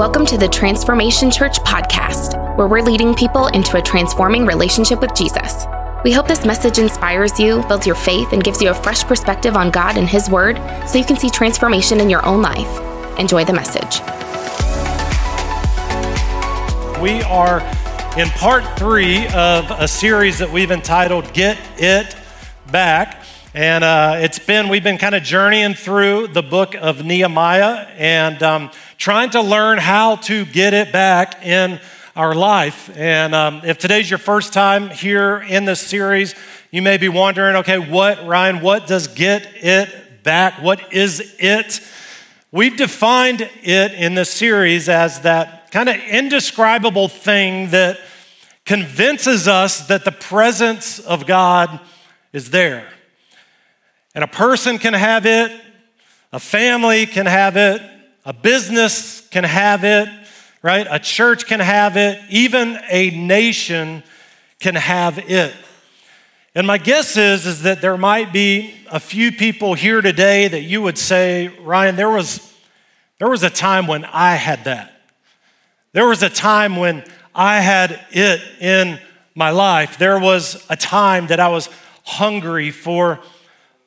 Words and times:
Welcome 0.00 0.24
to 0.28 0.38
the 0.38 0.48
Transformation 0.48 1.30
Church 1.30 1.58
podcast, 1.58 2.56
where 2.56 2.66
we're 2.66 2.80
leading 2.80 3.14
people 3.14 3.48
into 3.48 3.76
a 3.76 3.82
transforming 3.82 4.46
relationship 4.46 5.02
with 5.02 5.14
Jesus. 5.14 5.66
We 6.04 6.10
hope 6.10 6.26
this 6.26 6.46
message 6.46 6.78
inspires 6.78 7.38
you, 7.38 7.62
builds 7.68 7.86
your 7.86 7.96
faith, 7.96 8.32
and 8.32 8.42
gives 8.42 8.62
you 8.62 8.70
a 8.70 8.74
fresh 8.74 9.04
perspective 9.04 9.56
on 9.56 9.70
God 9.70 9.98
and 9.98 10.08
His 10.08 10.30
Word 10.30 10.56
so 10.88 10.96
you 10.96 11.04
can 11.04 11.18
see 11.18 11.28
transformation 11.28 12.00
in 12.00 12.08
your 12.08 12.24
own 12.24 12.40
life. 12.40 13.18
Enjoy 13.18 13.44
the 13.44 13.52
message. 13.52 14.00
We 16.98 17.22
are 17.24 17.60
in 18.18 18.30
part 18.30 18.64
three 18.78 19.26
of 19.34 19.70
a 19.70 19.86
series 19.86 20.38
that 20.38 20.50
we've 20.50 20.70
entitled 20.70 21.30
Get 21.34 21.58
It 21.76 22.16
Back. 22.72 23.22
And 23.52 23.84
uh, 23.84 24.14
it's 24.20 24.38
been, 24.38 24.68
we've 24.68 24.84
been 24.84 24.96
kind 24.96 25.14
of 25.14 25.24
journeying 25.24 25.74
through 25.74 26.28
the 26.28 26.42
book 26.42 26.74
of 26.74 27.04
Nehemiah 27.04 27.86
and 27.98 28.42
um, 28.42 28.70
trying 29.00 29.30
to 29.30 29.40
learn 29.40 29.78
how 29.78 30.16
to 30.16 30.44
get 30.44 30.74
it 30.74 30.92
back 30.92 31.42
in 31.42 31.80
our 32.14 32.34
life. 32.34 32.94
And 32.94 33.34
um, 33.34 33.62
if 33.64 33.78
today's 33.78 34.10
your 34.10 34.18
first 34.18 34.52
time 34.52 34.90
here 34.90 35.38
in 35.38 35.64
this 35.64 35.80
series, 35.80 36.34
you 36.70 36.82
may 36.82 36.98
be 36.98 37.08
wondering, 37.08 37.56
okay, 37.56 37.78
what, 37.78 38.26
Ryan, 38.26 38.60
what 38.60 38.86
does 38.86 39.08
get 39.08 39.48
it 39.56 40.22
back? 40.22 40.60
What 40.60 40.92
is 40.92 41.34
it? 41.38 41.80
We've 42.52 42.76
defined 42.76 43.40
it 43.62 43.94
in 43.94 44.14
this 44.14 44.28
series 44.28 44.90
as 44.90 45.20
that 45.22 45.70
kind 45.70 45.88
of 45.88 45.96
indescribable 45.96 47.08
thing 47.08 47.70
that 47.70 47.98
convinces 48.66 49.48
us 49.48 49.86
that 49.86 50.04
the 50.04 50.12
presence 50.12 50.98
of 50.98 51.26
God 51.26 51.80
is 52.34 52.50
there. 52.50 52.86
And 54.14 54.22
a 54.22 54.28
person 54.28 54.76
can 54.76 54.92
have 54.92 55.24
it, 55.24 55.58
a 56.34 56.38
family 56.38 57.06
can 57.06 57.24
have 57.24 57.56
it, 57.56 57.80
a 58.24 58.32
business 58.32 59.26
can 59.28 59.44
have 59.44 59.84
it, 59.84 60.08
right? 60.62 60.86
A 60.90 60.98
church 60.98 61.46
can 61.46 61.60
have 61.60 61.96
it, 61.96 62.20
even 62.28 62.78
a 62.90 63.10
nation 63.10 64.02
can 64.58 64.74
have 64.74 65.18
it. 65.18 65.54
And 66.54 66.66
my 66.66 66.78
guess 66.78 67.16
is, 67.16 67.46
is 67.46 67.62
that 67.62 67.80
there 67.80 67.96
might 67.96 68.32
be 68.32 68.74
a 68.90 69.00
few 69.00 69.30
people 69.32 69.74
here 69.74 70.00
today 70.00 70.48
that 70.48 70.62
you 70.62 70.82
would 70.82 70.98
say, 70.98 71.48
Ryan, 71.62 71.96
there 71.96 72.10
was, 72.10 72.52
there 73.18 73.28
was 73.28 73.42
a 73.42 73.50
time 73.50 73.86
when 73.86 74.04
I 74.04 74.34
had 74.34 74.64
that. 74.64 74.92
There 75.92 76.06
was 76.06 76.22
a 76.22 76.28
time 76.28 76.76
when 76.76 77.04
I 77.34 77.60
had 77.60 78.04
it 78.10 78.40
in 78.60 78.98
my 79.34 79.50
life. 79.50 79.96
There 79.96 80.18
was 80.18 80.64
a 80.68 80.76
time 80.76 81.28
that 81.28 81.40
I 81.40 81.48
was 81.48 81.68
hungry 82.04 82.70
for 82.70 83.20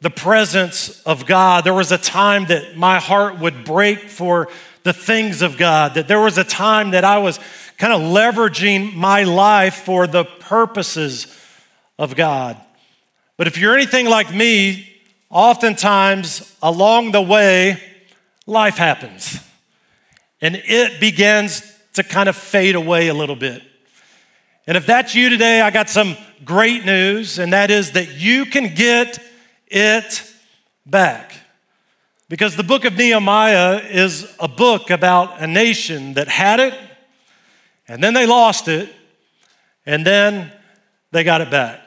the 0.03 0.09
presence 0.09 1.01
of 1.03 1.25
God. 1.25 1.63
There 1.63 1.73
was 1.73 1.93
a 1.93 1.97
time 1.97 2.47
that 2.47 2.75
my 2.75 2.99
heart 2.99 3.39
would 3.39 3.63
break 3.63 4.09
for 4.09 4.49
the 4.83 4.91
things 4.91 5.41
of 5.41 5.57
God, 5.57 5.93
that 5.93 6.09
there 6.09 6.19
was 6.19 6.37
a 6.37 6.43
time 6.43 6.91
that 6.91 7.05
I 7.05 7.19
was 7.19 7.39
kind 7.77 7.93
of 7.93 8.01
leveraging 8.01 8.93
my 8.95 9.23
life 9.23 9.75
for 9.75 10.05
the 10.05 10.25
purposes 10.25 11.33
of 11.97 12.17
God. 12.17 12.57
But 13.37 13.47
if 13.47 13.57
you're 13.57 13.75
anything 13.75 14.05
like 14.05 14.33
me, 14.33 14.89
oftentimes 15.29 16.53
along 16.61 17.13
the 17.13 17.21
way, 17.21 17.81
life 18.45 18.75
happens 18.75 19.39
and 20.41 20.61
it 20.65 20.99
begins 20.99 21.63
to 21.93 22.03
kind 22.03 22.27
of 22.27 22.35
fade 22.35 22.75
away 22.75 23.07
a 23.07 23.13
little 23.13 23.37
bit. 23.37 23.63
And 24.67 24.75
if 24.75 24.85
that's 24.85 25.15
you 25.15 25.29
today, 25.29 25.61
I 25.61 25.71
got 25.71 25.89
some 25.89 26.17
great 26.43 26.85
news, 26.85 27.39
and 27.39 27.53
that 27.53 27.71
is 27.71 27.93
that 27.93 28.15
you 28.15 28.45
can 28.45 28.75
get 28.75 29.17
it 29.73 30.23
back. 30.85 31.33
Because 32.29 32.55
the 32.55 32.63
book 32.63 32.85
of 32.85 32.95
Nehemiah 32.95 33.77
is 33.77 34.33
a 34.39 34.47
book 34.47 34.89
about 34.89 35.41
a 35.41 35.47
nation 35.47 36.13
that 36.13 36.27
had 36.27 36.59
it, 36.59 36.73
and 37.87 38.01
then 38.03 38.13
they 38.13 38.25
lost 38.25 38.67
it, 38.67 38.93
and 39.85 40.05
then 40.05 40.51
they 41.11 41.23
got 41.23 41.41
it 41.41 41.51
back. 41.51 41.81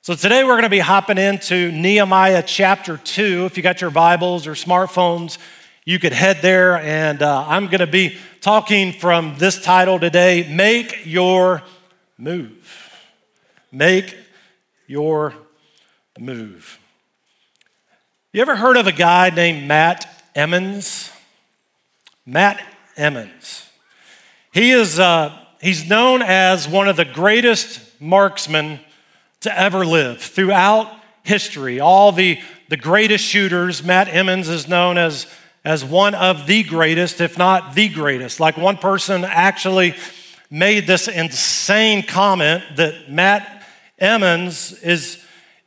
So 0.00 0.14
today 0.14 0.42
we're 0.42 0.54
going 0.54 0.62
to 0.62 0.68
be 0.68 0.78
hopping 0.78 1.18
into 1.18 1.70
Nehemiah 1.70 2.42
chapter 2.44 2.96
2. 2.96 3.44
If 3.46 3.56
you 3.56 3.62
got 3.62 3.80
your 3.80 3.90
Bibles 3.90 4.46
or 4.46 4.52
smartphones, 4.52 5.38
you 5.84 5.98
could 5.98 6.12
head 6.12 6.38
there, 6.42 6.78
and 6.78 7.22
uh, 7.22 7.44
I'm 7.46 7.66
going 7.66 7.80
to 7.80 7.86
be 7.86 8.18
talking 8.40 8.92
from 8.92 9.36
this 9.38 9.62
title 9.62 9.98
today 9.98 10.48
Make 10.50 11.04
Your 11.04 11.62
Move. 12.18 12.90
Make 13.70 14.16
Your 14.86 15.34
Move. 16.18 16.78
You 18.34 18.40
ever 18.40 18.56
heard 18.56 18.78
of 18.78 18.86
a 18.86 18.92
guy 18.92 19.28
named 19.28 19.68
Matt 19.68 20.08
Emmons? 20.34 21.10
Matt 22.24 22.64
Emmons. 22.96 23.68
He 24.54 24.70
is, 24.70 24.98
uh, 24.98 25.38
he's 25.60 25.86
known 25.86 26.22
as 26.22 26.66
one 26.66 26.88
of 26.88 26.96
the 26.96 27.04
greatest 27.04 27.78
marksmen 28.00 28.80
to 29.40 29.60
ever 29.60 29.84
live 29.84 30.22
throughout 30.22 30.90
history. 31.24 31.78
All 31.78 32.10
the, 32.10 32.40
the 32.70 32.78
greatest 32.78 33.22
shooters, 33.22 33.84
Matt 33.84 34.08
Emmons 34.08 34.48
is 34.48 34.66
known 34.66 34.96
as, 34.96 35.26
as 35.62 35.84
one 35.84 36.14
of 36.14 36.46
the 36.46 36.62
greatest, 36.62 37.20
if 37.20 37.36
not 37.36 37.74
the 37.74 37.90
greatest. 37.90 38.40
Like 38.40 38.56
one 38.56 38.78
person 38.78 39.26
actually 39.26 39.94
made 40.50 40.86
this 40.86 41.06
insane 41.06 42.02
comment 42.02 42.64
that 42.76 43.10
Matt 43.10 43.68
Emmons 43.98 44.72
is 44.72 45.21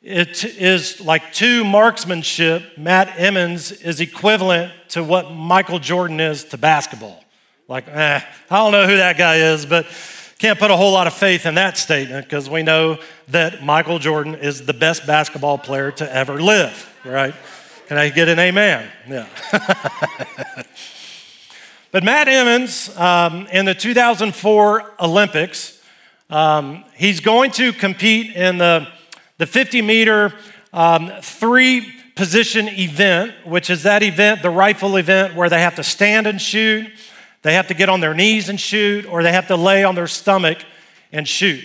it 0.06 0.46
is 0.46 1.02
like 1.02 1.34
to 1.34 1.64
marksmanship. 1.64 2.78
Matt 2.78 3.18
Emmons 3.18 3.72
is 3.72 4.00
equivalent 4.00 4.72
to 4.90 5.04
what 5.04 5.32
Michael 5.32 5.80
Jordan 5.80 6.20
is 6.20 6.44
to 6.46 6.60
basketball. 6.60 7.24
Like, 7.68 7.88
eh, 7.88 8.22
I 8.52 8.56
don't 8.56 8.72
know 8.72 8.86
who 8.86 8.98
that 8.98 9.18
guy 9.18 9.38
is, 9.38 9.66
but 9.66 9.88
can't 10.38 10.60
put 10.60 10.70
a 10.70 10.78
whole 10.78 10.92
lot 10.92 11.08
of 11.08 11.14
faith 11.16 11.48
in 11.48 11.56
that 11.56 11.76
statement 11.76 12.28
because 12.28 12.48
we 12.48 12.62
know 12.62 13.00
that 13.30 13.64
Michael 13.64 13.98
Jordan 13.98 14.36
is 14.36 14.68
the 14.68 14.76
best 14.76 15.08
basketball 15.08 15.58
player 15.58 15.90
to 15.94 16.16
ever 16.16 16.40
live, 16.40 16.96
right? 17.04 17.34
Can 17.88 17.98
I 17.98 18.10
get 18.10 18.30
an 18.30 18.38
amen? 18.38 18.88
Yeah. 19.10 19.28
but 21.92 22.04
Matt 22.04 22.28
Emmons, 22.28 22.96
um, 22.96 23.48
in 23.48 23.66
the 23.66 23.74
2004 23.74 24.92
Olympics, 25.00 25.82
um, 26.30 26.84
he's 26.94 27.22
going 27.22 27.50
to 27.52 27.74
compete 27.74 28.36
in 28.36 28.60
the 28.60 28.88
the 29.38 29.46
50 29.46 29.82
meter 29.82 30.34
um, 30.74 31.12
three 31.22 31.94
position 32.16 32.68
event, 32.70 33.34
which 33.46 33.70
is 33.70 33.84
that 33.84 34.02
event, 34.02 34.42
the 34.42 34.50
rifle 34.50 34.96
event, 34.98 35.36
where 35.36 35.50
they 35.50 35.60
have 35.60 35.76
to 35.76 35.84
stand 35.84 36.28
and 36.28 36.42
shoot, 36.42 36.88
they 37.42 37.54
have 37.54 37.68
to 37.68 37.74
get 37.74 37.90
on 37.90 38.00
their 38.00 38.14
knees 38.14 38.50
and 38.50 38.60
shoot, 38.60 39.06
or 39.06 39.22
they 39.22 39.32
have 39.32 39.48
to 39.48 39.56
lay 39.56 39.84
on 39.84 39.96
their 39.96 40.08
stomach 40.08 40.60
and 41.12 41.28
shoot. 41.28 41.64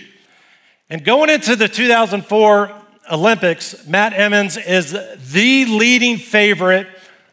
And 0.89 1.03
going 1.03 1.29
into 1.29 1.55
the 1.55 1.67
2004 1.67 2.71
Olympics, 3.11 3.87
Matt 3.87 4.13
Emmons 4.13 4.57
is 4.57 4.91
the 4.91 5.65
leading 5.65 6.17
favorite 6.17 6.87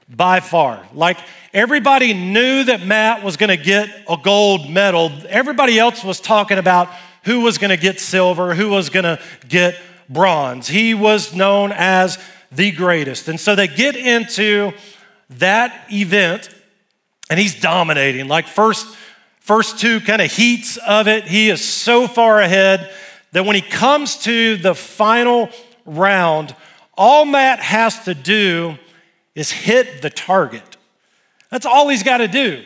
by 0.09 0.41
far. 0.41 0.87
Like 0.95 1.19
everybody 1.53 2.15
knew 2.15 2.65
that 2.65 2.87
Matt 2.87 3.23
was 3.23 3.37
going 3.37 3.57
to 3.57 3.63
get 3.63 3.91
a 4.09 4.17
gold 4.17 4.71
medal. 4.71 5.13
Everybody 5.29 5.79
else 5.79 6.03
was 6.03 6.21
talking 6.21 6.59
about 6.59 6.89
who 7.25 7.41
was 7.41 7.59
going 7.59 7.71
to 7.71 7.77
get 7.77 8.01
silver, 8.01 8.55
who 8.55 8.69
was 8.71 8.91
going 8.91 9.05
to 9.05 9.21
get 9.49 9.77
bronze. 10.09 10.69
He 10.69 10.95
was 10.95 11.35
known 11.35 11.73
as 11.73 12.19
the 12.51 12.71
greatest. 12.71 13.29
And 13.29 13.39
so 13.39 13.55
they 13.55 13.69
get 13.69 13.97
into 13.97 14.73
that 15.31 15.87
event 15.93 16.49
and 17.31 17.39
he's 17.39 17.61
dominating. 17.61 18.29
Like 18.29 18.47
first 18.47 18.87
first 19.41 19.79
two 19.79 20.01
kind 20.01 20.21
of 20.21 20.31
heats 20.31 20.77
of 20.77 21.09
it, 21.09 21.25
he 21.25 21.49
is 21.49 21.65
so 21.65 22.07
far 22.07 22.41
ahead 22.41 22.93
that 23.33 23.45
when 23.45 23.57
he 23.57 23.63
comes 23.63 24.17
to 24.19 24.57
the 24.57 24.75
final 24.75 25.49
round, 25.87 26.55
all 26.97 27.25
Matt 27.25 27.61
has 27.61 28.05
to 28.05 28.15
do 28.15 28.77
is 29.35 29.51
hit 29.51 30.03
the 30.03 30.11
target. 30.11 30.77
That's 31.51 31.65
all 31.65 31.89
he's 31.89 32.03
got 32.03 32.19
to 32.19 32.29
do. 32.29 32.63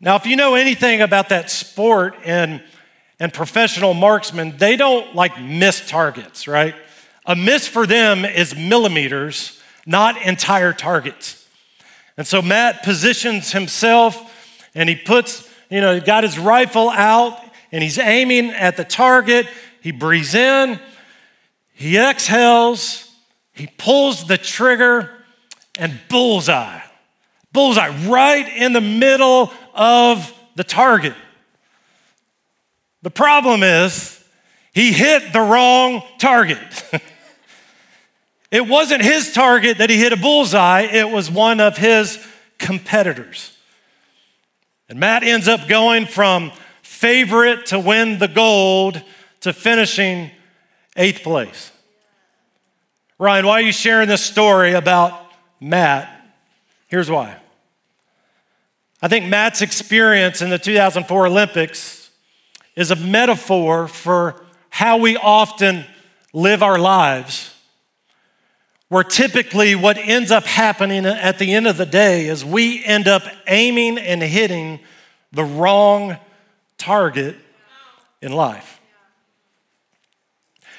Now, 0.00 0.16
if 0.16 0.26
you 0.26 0.36
know 0.36 0.54
anything 0.54 1.00
about 1.00 1.30
that 1.30 1.50
sport 1.50 2.14
and 2.24 2.62
and 3.18 3.32
professional 3.32 3.94
marksmen, 3.94 4.56
they 4.58 4.76
don't 4.76 5.14
like 5.14 5.40
miss 5.40 5.86
targets, 5.88 6.46
right? 6.46 6.74
A 7.24 7.34
miss 7.34 7.66
for 7.66 7.86
them 7.86 8.24
is 8.24 8.54
millimeters, 8.54 9.60
not 9.86 10.20
entire 10.22 10.72
targets. 10.72 11.46
And 12.16 12.26
so 12.26 12.40
Matt 12.40 12.82
positions 12.82 13.52
himself 13.52 14.32
and 14.74 14.88
he 14.88 14.94
puts, 14.94 15.48
you 15.70 15.80
know, 15.80 15.94
he 15.94 16.00
got 16.00 16.24
his 16.24 16.38
rifle 16.38 16.90
out 16.90 17.38
and 17.72 17.82
he's 17.82 17.98
aiming 17.98 18.50
at 18.50 18.76
the 18.76 18.84
target. 18.84 19.46
He 19.80 19.92
breathes 19.92 20.34
in, 20.34 20.78
he 21.72 21.98
exhales, 21.98 23.10
he 23.52 23.66
pulls 23.66 24.26
the 24.26 24.38
trigger, 24.38 25.10
and 25.78 25.98
bullseye. 26.08 26.80
Bullseye 27.52 27.94
right 28.06 28.48
in 28.56 28.72
the 28.72 28.80
middle 28.80 29.52
of 29.74 30.32
the 30.54 30.64
target. 30.64 31.14
The 33.06 33.10
problem 33.10 33.62
is, 33.62 34.20
he 34.72 34.92
hit 34.92 35.32
the 35.32 35.40
wrong 35.40 36.02
target. 36.18 36.58
it 38.50 38.66
wasn't 38.66 39.00
his 39.00 39.32
target 39.32 39.78
that 39.78 39.90
he 39.90 39.96
hit 39.96 40.12
a 40.12 40.16
bullseye, 40.16 40.88
it 40.90 41.08
was 41.08 41.30
one 41.30 41.60
of 41.60 41.76
his 41.76 42.18
competitors. 42.58 43.56
And 44.88 44.98
Matt 44.98 45.22
ends 45.22 45.46
up 45.46 45.68
going 45.68 46.06
from 46.06 46.50
favorite 46.82 47.66
to 47.66 47.78
win 47.78 48.18
the 48.18 48.26
gold 48.26 49.00
to 49.42 49.52
finishing 49.52 50.32
eighth 50.96 51.22
place. 51.22 51.70
Ryan, 53.20 53.46
why 53.46 53.52
are 53.52 53.66
you 53.66 53.72
sharing 53.72 54.08
this 54.08 54.24
story 54.24 54.72
about 54.72 55.12
Matt? 55.60 56.10
Here's 56.88 57.08
why. 57.08 57.36
I 59.00 59.06
think 59.06 59.26
Matt's 59.26 59.62
experience 59.62 60.42
in 60.42 60.50
the 60.50 60.58
2004 60.58 61.28
Olympics 61.28 62.05
is 62.76 62.90
a 62.90 62.96
metaphor 62.96 63.88
for 63.88 64.44
how 64.68 64.98
we 64.98 65.16
often 65.16 65.84
live 66.32 66.62
our 66.62 66.78
lives 66.78 67.54
where 68.88 69.02
typically 69.02 69.74
what 69.74 69.96
ends 69.98 70.30
up 70.30 70.44
happening 70.44 71.06
at 71.06 71.38
the 71.38 71.54
end 71.54 71.66
of 71.66 71.76
the 71.76 71.86
day 71.86 72.28
is 72.28 72.44
we 72.44 72.84
end 72.84 73.08
up 73.08 73.22
aiming 73.48 73.98
and 73.98 74.22
hitting 74.22 74.78
the 75.32 75.42
wrong 75.42 76.16
target 76.78 77.36
in 78.22 78.32
life. 78.32 78.80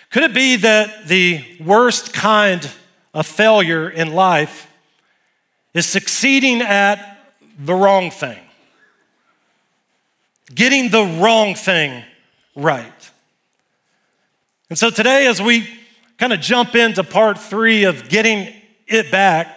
Could 0.09 0.23
it 0.23 0.33
be 0.33 0.55
that 0.57 1.07
the 1.07 1.43
worst 1.59 2.13
kind 2.13 2.69
of 3.13 3.27
failure 3.27 3.89
in 3.89 4.13
life 4.13 4.71
is 5.73 5.85
succeeding 5.85 6.61
at 6.61 7.19
the 7.59 7.73
wrong 7.73 8.09
thing? 8.09 8.39
Getting 10.53 10.89
the 10.89 11.03
wrong 11.03 11.55
thing 11.55 12.03
right. 12.55 13.11
And 14.69 14.77
so 14.77 14.89
today, 14.89 15.27
as 15.27 15.41
we 15.41 15.67
kind 16.17 16.33
of 16.33 16.39
jump 16.39 16.75
into 16.75 17.03
part 17.03 17.37
three 17.37 17.83
of 17.83 18.09
getting 18.09 18.53
it 18.87 19.11
back, 19.11 19.53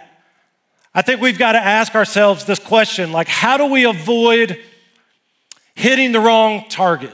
I 0.93 1.01
think 1.01 1.21
we've 1.21 1.37
got 1.37 1.53
to 1.53 1.59
ask 1.59 1.95
ourselves 1.95 2.45
this 2.45 2.59
question 2.59 3.11
like, 3.11 3.27
how 3.27 3.57
do 3.57 3.65
we 3.65 3.85
avoid 3.85 4.59
hitting 5.73 6.11
the 6.11 6.19
wrong 6.19 6.65
target? 6.69 7.13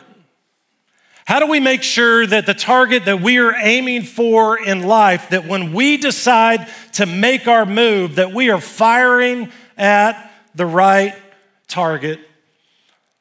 How 1.26 1.40
do 1.40 1.48
we 1.48 1.60
make 1.60 1.84
sure 1.84 2.26
that 2.26 2.46
the 2.46 2.54
target 2.54 3.06
that 3.06 3.22
we 3.22 3.38
are 3.38 3.54
aiming 3.54 4.04
for 4.04 4.58
in 4.58 4.84
life, 4.84 5.30
that 5.30 5.46
when 5.46 5.74
we 5.74 5.98
decide 5.98 6.68
to 6.94 7.06
make 7.06 7.48
our 7.48 7.66
move, 7.66 8.16
that 8.16 8.34
we 8.34 8.50
are 8.50 8.62
firing 8.62 9.52
at 9.78 10.32
the 10.56 10.66
right 10.66 11.14
target? 11.68 12.22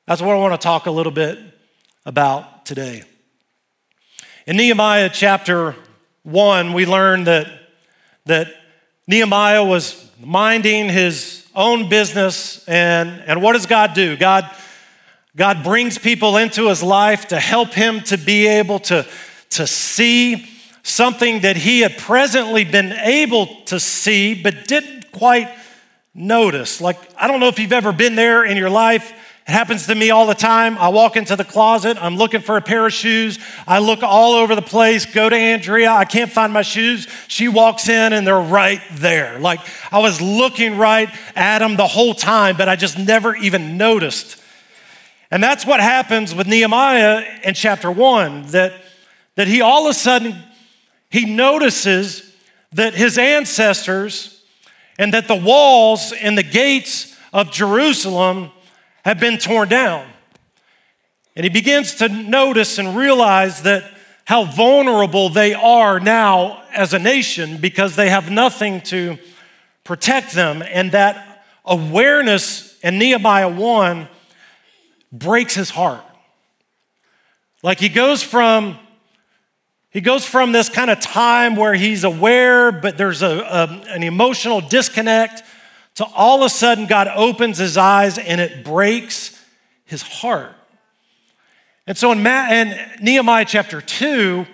That's 0.07 0.23
what 0.23 0.37
I 0.37 0.39
want 0.39 0.53
to 0.55 0.65
talk 0.65 0.87
a 0.87 0.91
little 0.93 1.11
bit 1.11 1.37
about 2.05 2.65
today. 2.65 3.03
In 4.47 4.57
Nehemiah 4.57 5.11
chapter 5.13 5.75
1, 6.23 6.75
we 6.75 6.87
learn 6.87 7.25
that, 7.25 7.49
that 8.27 8.47
Nehemiah 9.09 9.65
was 9.65 10.09
minding 10.21 10.89
his 10.91 11.45
own 11.57 11.89
business. 11.89 12.65
And, 12.69 13.21
and 13.27 13.43
what 13.43 13.55
does 13.55 13.67
God 13.67 13.95
do? 13.95 14.17
God, 14.17 14.49
God 15.35 15.65
brings 15.65 15.99
people 15.99 16.37
into 16.37 16.69
his 16.69 16.85
life 16.85 17.27
to 17.29 17.41
help 17.41 17.75
him 17.75 18.01
to 18.03 18.17
be 18.17 18.47
able 18.47 18.79
to, 18.79 19.05
to 19.51 19.67
see 19.67 20.49
something 20.85 21.41
that 21.41 21.57
he 21.57 21.81
had 21.81 21.99
presently 21.99 22.63
been 22.63 22.93
able 22.93 23.49
to 23.65 23.81
see, 23.81 24.41
but 24.41 24.69
didn't 24.69 25.11
quite 25.11 25.53
notice. 26.15 26.81
Like, 26.81 26.97
I 27.21 27.27
don't 27.27 27.41
know 27.41 27.49
if 27.49 27.59
you've 27.59 27.73
ever 27.73 27.91
been 27.91 28.15
there 28.15 28.45
in 28.45 28.57
your 28.57 28.71
life 28.71 29.13
it 29.47 29.53
happens 29.53 29.87
to 29.87 29.95
me 29.95 30.11
all 30.11 30.27
the 30.27 30.35
time. 30.35 30.77
I 30.77 30.89
walk 30.89 31.17
into 31.17 31.37
the 31.37 31.45
closet, 31.45 31.97
I'm 32.03 32.17
looking 32.17 32.41
for 32.41 32.57
a 32.57 32.61
pair 32.61 32.85
of 32.85 32.93
shoes. 32.93 33.39
I 33.67 33.79
look 33.79 34.03
all 34.03 34.33
over 34.33 34.57
the 34.57 34.63
place, 34.63 35.07
go 35.07 35.29
to 35.29 35.37
Andrea, 35.37 35.91
I 35.91 36.05
can't 36.05 36.33
find 36.33 36.53
my 36.53 36.63
shoes. 36.63 37.07
She 37.29 37.47
walks 37.47 37.89
in 37.89 38.13
and 38.13 38.27
they're 38.27 38.41
right 38.41 38.83
there. 38.93 39.39
Like 39.39 39.61
I 39.93 40.01
was 40.01 40.21
looking 40.21 40.79
right 40.79 41.09
at 41.37 41.61
them 41.61 41.77
the 41.77 41.87
whole 41.87 42.13
time, 42.13 42.57
but 42.57 42.69
I 42.69 42.75
just 42.75 42.99
never 42.99 43.37
even 43.37 43.77
noticed. 43.77 44.43
And 45.31 45.43
that's 45.43 45.65
what 45.65 45.79
happens 45.79 46.35
with 46.35 46.49
Nehemiah 46.49 47.25
in 47.45 47.55
chapter 47.55 47.91
one 47.91 48.47
that, 48.49 48.73
that 49.37 49.47
he 49.47 49.61
all 49.61 49.87
of 49.87 49.91
a 49.93 49.95
sudden 49.95 50.35
he 51.09 51.25
notices 51.25 52.35
that 52.73 52.95
his 52.95 53.17
ancestors 53.17 54.43
and 54.99 55.15
that 55.15 55.29
the 55.29 55.37
walls 55.37 56.13
and 56.13 56.37
the 56.37 56.43
gates 56.43 57.17
of 57.33 57.53
Jerusalem 57.53 58.51
have 59.07 59.21
been 59.21 59.39
torn 59.39 59.69
down. 59.69 60.05
And 61.37 61.45
he 61.45 61.51
begins 61.51 61.95
to 61.97 62.09
notice 62.09 62.79
and 62.79 62.97
realize 62.97 63.63
that 63.63 63.85
how 64.25 64.45
vulnerable 64.45 65.29
they 65.29 65.55
are 65.55 66.01
now 66.01 66.63
as 66.75 66.93
a 66.93 66.99
nation 66.99 67.59
because 67.59 67.95
they 67.95 68.09
have 68.09 68.31
nothing 68.31 68.81
to 68.81 69.17
protect 69.85 70.33
them. 70.33 70.61
And 70.61 70.91
that 70.91 71.45
awareness 71.65 72.77
in 72.81 72.99
Nehemiah 72.99 73.49
1 73.49 74.09
breaks 75.13 75.55
his 75.55 75.71
heart. 75.71 76.05
Like 77.63 77.79
he 77.79 77.89
goes 77.89 78.23
from 78.23 78.79
he 79.91 80.03
goes 80.03 80.27
from 80.27 80.53
this 80.53 80.69
kind 80.69 80.91
of 80.91 81.01
time 81.01 81.57
where 81.57 81.73
he's 81.73 82.05
aware, 82.05 82.71
but 82.71 82.99
there's 82.99 83.23
a, 83.23 83.39
a, 83.39 83.83
an 83.89 84.03
emotional 84.03 84.61
disconnect 84.61 85.43
so 85.97 86.05
all 86.15 86.43
of 86.43 86.47
a 86.47 86.51
sudden, 86.51 86.85
God 86.85 87.09
opens 87.09 87.57
his 87.57 87.79
eyes 87.79 88.19
and 88.19 88.39
it 88.39 88.65
breaks 88.65 89.43
his 89.87 90.03
heart. 90.03 90.53
And 91.87 91.97
so 91.97 92.13
in, 92.13 92.23
Ma- 92.23 92.51
in 92.51 92.79
Nehemiah 93.01 93.47
chapter 93.47 93.81
2, 93.81 94.45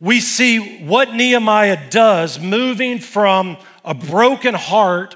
we 0.00 0.18
see 0.18 0.82
what 0.82 1.12
Nehemiah 1.12 1.90
does 1.90 2.40
moving 2.40 3.00
from 3.00 3.58
a 3.84 3.92
broken 3.92 4.54
heart 4.54 5.14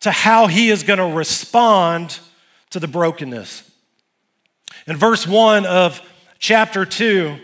to 0.00 0.10
how 0.10 0.48
he 0.48 0.68
is 0.68 0.82
going 0.82 0.98
to 0.98 1.16
respond 1.16 2.18
to 2.68 2.78
the 2.78 2.86
brokenness. 2.86 3.70
In 4.86 4.98
verse 4.98 5.26
1 5.26 5.64
of 5.64 6.02
chapter 6.38 6.84
2, 6.84 7.38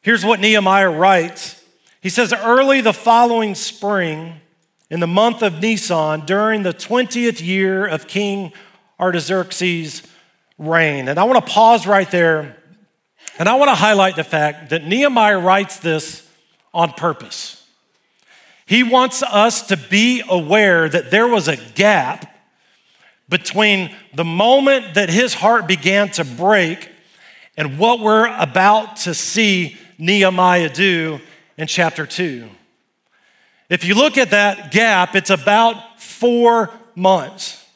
here's 0.00 0.24
what 0.24 0.40
Nehemiah 0.40 0.88
writes. 0.88 1.62
He 2.00 2.08
says, 2.08 2.32
Early 2.32 2.80
the 2.80 2.94
following 2.94 3.54
spring, 3.54 4.40
in 4.92 5.00
the 5.00 5.06
month 5.06 5.40
of 5.40 5.58
Nisan 5.62 6.20
during 6.26 6.64
the 6.64 6.74
20th 6.74 7.42
year 7.42 7.86
of 7.86 8.06
King 8.06 8.52
Artaxerxes' 9.00 10.02
reign. 10.58 11.08
And 11.08 11.18
I 11.18 11.24
want 11.24 11.44
to 11.44 11.50
pause 11.50 11.86
right 11.86 12.10
there 12.10 12.58
and 13.38 13.48
I 13.48 13.54
want 13.54 13.70
to 13.70 13.74
highlight 13.74 14.16
the 14.16 14.24
fact 14.24 14.68
that 14.68 14.84
Nehemiah 14.84 15.38
writes 15.38 15.78
this 15.78 16.28
on 16.74 16.92
purpose. 16.92 17.66
He 18.66 18.82
wants 18.82 19.22
us 19.22 19.68
to 19.68 19.78
be 19.78 20.22
aware 20.28 20.90
that 20.90 21.10
there 21.10 21.26
was 21.26 21.48
a 21.48 21.56
gap 21.56 22.30
between 23.30 23.96
the 24.12 24.24
moment 24.24 24.96
that 24.96 25.08
his 25.08 25.32
heart 25.32 25.66
began 25.66 26.10
to 26.10 26.24
break 26.24 26.90
and 27.56 27.78
what 27.78 28.00
we're 28.00 28.26
about 28.26 28.96
to 28.96 29.14
see 29.14 29.78
Nehemiah 29.96 30.68
do 30.68 31.18
in 31.56 31.66
chapter 31.66 32.04
2. 32.04 32.50
If 33.72 33.86
you 33.86 33.94
look 33.94 34.18
at 34.18 34.32
that 34.32 34.70
gap, 34.70 35.16
it's 35.16 35.30
about 35.30 35.98
four 35.98 36.68
months. 36.94 37.66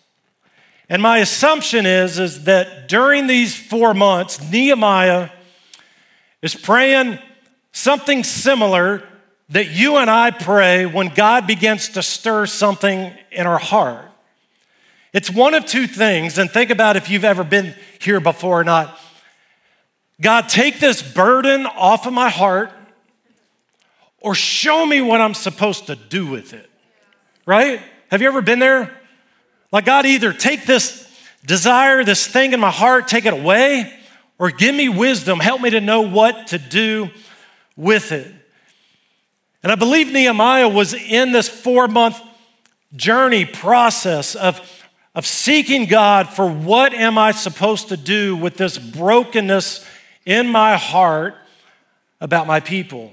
And 0.90 1.00
my 1.00 1.20
assumption 1.20 1.86
is, 1.86 2.18
is 2.18 2.44
that 2.44 2.86
during 2.86 3.26
these 3.26 3.56
four 3.56 3.94
months, 3.94 4.38
Nehemiah 4.52 5.30
is 6.42 6.54
praying 6.54 7.18
something 7.72 8.24
similar 8.24 9.04
that 9.48 9.70
you 9.70 9.96
and 9.96 10.10
I 10.10 10.32
pray 10.32 10.84
when 10.84 11.08
God 11.08 11.46
begins 11.46 11.88
to 11.88 12.02
stir 12.02 12.44
something 12.44 13.10
in 13.30 13.46
our 13.46 13.56
heart. 13.56 14.04
It's 15.14 15.30
one 15.30 15.54
of 15.54 15.64
two 15.64 15.86
things, 15.86 16.36
and 16.36 16.50
think 16.50 16.68
about 16.68 16.96
if 16.96 17.08
you've 17.08 17.24
ever 17.24 17.42
been 17.42 17.74
here 18.02 18.20
before 18.20 18.60
or 18.60 18.64
not. 18.64 19.00
God, 20.20 20.50
take 20.50 20.78
this 20.78 21.00
burden 21.00 21.64
off 21.64 22.06
of 22.06 22.12
my 22.12 22.28
heart 22.28 22.70
or 24.26 24.34
show 24.34 24.84
me 24.84 25.00
what 25.00 25.20
I'm 25.20 25.34
supposed 25.34 25.86
to 25.86 25.94
do 25.94 26.26
with 26.26 26.52
it. 26.52 26.68
Right? 27.46 27.80
Have 28.10 28.20
you 28.20 28.26
ever 28.26 28.42
been 28.42 28.58
there? 28.58 28.92
Like, 29.70 29.84
God, 29.84 30.04
either 30.04 30.32
take 30.32 30.66
this 30.66 31.08
desire, 31.44 32.02
this 32.02 32.26
thing 32.26 32.52
in 32.52 32.58
my 32.58 32.72
heart, 32.72 33.06
take 33.06 33.24
it 33.24 33.32
away, 33.32 33.96
or 34.36 34.50
give 34.50 34.74
me 34.74 34.88
wisdom, 34.88 35.38
help 35.38 35.60
me 35.60 35.70
to 35.70 35.80
know 35.80 36.00
what 36.00 36.48
to 36.48 36.58
do 36.58 37.08
with 37.76 38.10
it. 38.10 38.26
And 39.62 39.70
I 39.70 39.76
believe 39.76 40.12
Nehemiah 40.12 40.68
was 40.68 40.92
in 40.92 41.30
this 41.30 41.48
four 41.48 41.86
month 41.86 42.20
journey 42.96 43.44
process 43.44 44.34
of, 44.34 44.60
of 45.14 45.24
seeking 45.24 45.86
God 45.86 46.30
for 46.30 46.50
what 46.50 46.92
am 46.92 47.16
I 47.16 47.30
supposed 47.30 47.90
to 47.90 47.96
do 47.96 48.34
with 48.34 48.56
this 48.56 48.76
brokenness 48.76 49.86
in 50.24 50.48
my 50.48 50.76
heart 50.76 51.36
about 52.20 52.48
my 52.48 52.58
people. 52.58 53.12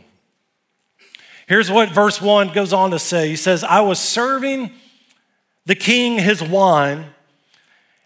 Here's 1.47 1.69
what 1.69 1.89
verse 1.89 2.21
1 2.21 2.53
goes 2.53 2.73
on 2.73 2.91
to 2.91 2.99
say 2.99 3.29
He 3.29 3.35
says, 3.35 3.63
I 3.63 3.81
was 3.81 3.99
serving 3.99 4.71
the 5.65 5.75
king 5.75 6.19
his 6.19 6.41
wine, 6.41 7.05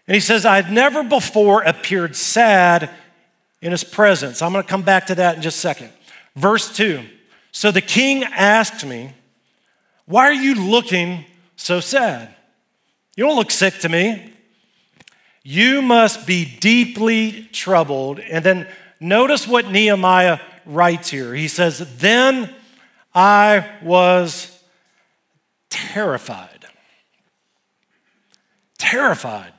and 0.06 0.14
he 0.14 0.20
says, 0.20 0.46
I 0.46 0.56
had 0.56 0.72
never 0.72 1.02
before 1.02 1.62
appeared 1.62 2.16
sad 2.16 2.90
in 3.60 3.72
his 3.72 3.84
presence. 3.84 4.40
I'm 4.40 4.52
going 4.52 4.64
to 4.64 4.68
come 4.68 4.82
back 4.82 5.06
to 5.06 5.14
that 5.16 5.36
in 5.36 5.42
just 5.42 5.58
a 5.58 5.60
second. 5.60 5.90
Verse 6.36 6.74
2 6.74 7.02
So 7.52 7.70
the 7.70 7.80
king 7.80 8.24
asked 8.24 8.84
me, 8.84 9.12
Why 10.06 10.24
are 10.24 10.32
you 10.32 10.54
looking 10.54 11.24
so 11.56 11.80
sad? 11.80 12.34
You 13.16 13.24
don't 13.24 13.36
look 13.36 13.50
sick 13.50 13.78
to 13.80 13.88
me. 13.88 14.32
You 15.42 15.82
must 15.82 16.26
be 16.26 16.44
deeply 16.44 17.48
troubled. 17.52 18.20
And 18.20 18.44
then 18.44 18.68
notice 19.00 19.48
what 19.48 19.70
Nehemiah 19.70 20.38
writes 20.64 21.10
here. 21.10 21.34
He 21.34 21.48
says, 21.48 21.98
Then 21.98 22.54
I 23.18 23.68
was 23.82 24.62
terrified. 25.70 26.66
Terrified. 28.78 29.52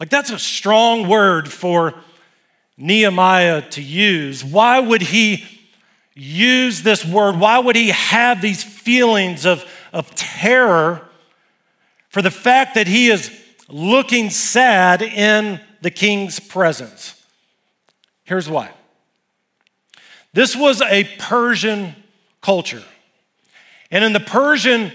Like, 0.00 0.10
that's 0.10 0.32
a 0.32 0.38
strong 0.38 1.06
word 1.06 1.50
for 1.50 1.94
Nehemiah 2.76 3.62
to 3.70 3.80
use. 3.80 4.44
Why 4.44 4.80
would 4.80 5.00
he 5.00 5.44
use 6.14 6.82
this 6.82 7.04
word? 7.04 7.38
Why 7.38 7.60
would 7.60 7.76
he 7.76 7.90
have 7.90 8.42
these 8.42 8.64
feelings 8.64 9.46
of, 9.46 9.64
of 9.92 10.12
terror 10.16 11.08
for 12.08 12.20
the 12.20 12.32
fact 12.32 12.74
that 12.74 12.88
he 12.88 13.10
is 13.10 13.30
looking 13.68 14.28
sad 14.28 15.02
in 15.02 15.60
the 15.82 15.90
king's 15.92 16.40
presence? 16.40 17.14
Here's 18.24 18.48
why. 18.48 18.72
This 20.32 20.56
was 20.56 20.82
a 20.82 21.04
Persian 21.20 21.94
culture. 22.42 22.82
And 23.90 24.04
in 24.04 24.12
the 24.12 24.20
Persian 24.20 24.92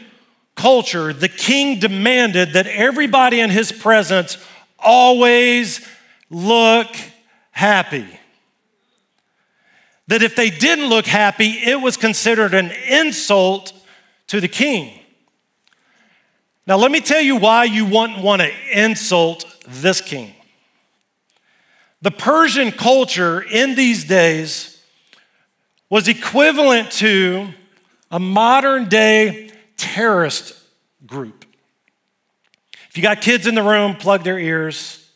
culture, 0.55 1.13
the 1.13 1.29
king 1.29 1.79
demanded 1.79 2.53
that 2.53 2.67
everybody 2.67 3.39
in 3.39 3.49
his 3.49 3.71
presence 3.71 4.37
always 4.77 5.87
look 6.29 6.87
happy. 7.51 8.07
That 10.07 10.21
if 10.21 10.35
they 10.35 10.49
didn't 10.49 10.87
look 10.87 11.05
happy, 11.05 11.49
it 11.49 11.81
was 11.81 11.97
considered 11.97 12.53
an 12.53 12.71
insult 12.89 13.73
to 14.27 14.39
the 14.39 14.47
king. 14.47 14.93
Now, 16.65 16.77
let 16.77 16.91
me 16.91 16.99
tell 16.99 17.21
you 17.21 17.37
why 17.37 17.63
you 17.63 17.85
wouldn't 17.85 18.21
want 18.21 18.41
to 18.41 18.51
insult 18.73 19.45
this 19.67 20.01
king. 20.01 20.33
The 22.01 22.11
Persian 22.11 22.71
culture 22.71 23.41
in 23.41 23.75
these 23.75 24.03
days 24.03 24.76
was 25.89 26.07
equivalent 26.07 26.91
to 26.91 27.49
a 28.11 28.19
modern 28.19 28.89
day 28.89 29.51
terrorist 29.77 30.53
group. 31.05 31.45
If 32.89 32.97
you 32.97 33.03
got 33.03 33.21
kids 33.21 33.47
in 33.47 33.55
the 33.55 33.63
room, 33.63 33.95
plug 33.95 34.23
their 34.23 34.39
ears 34.39 35.07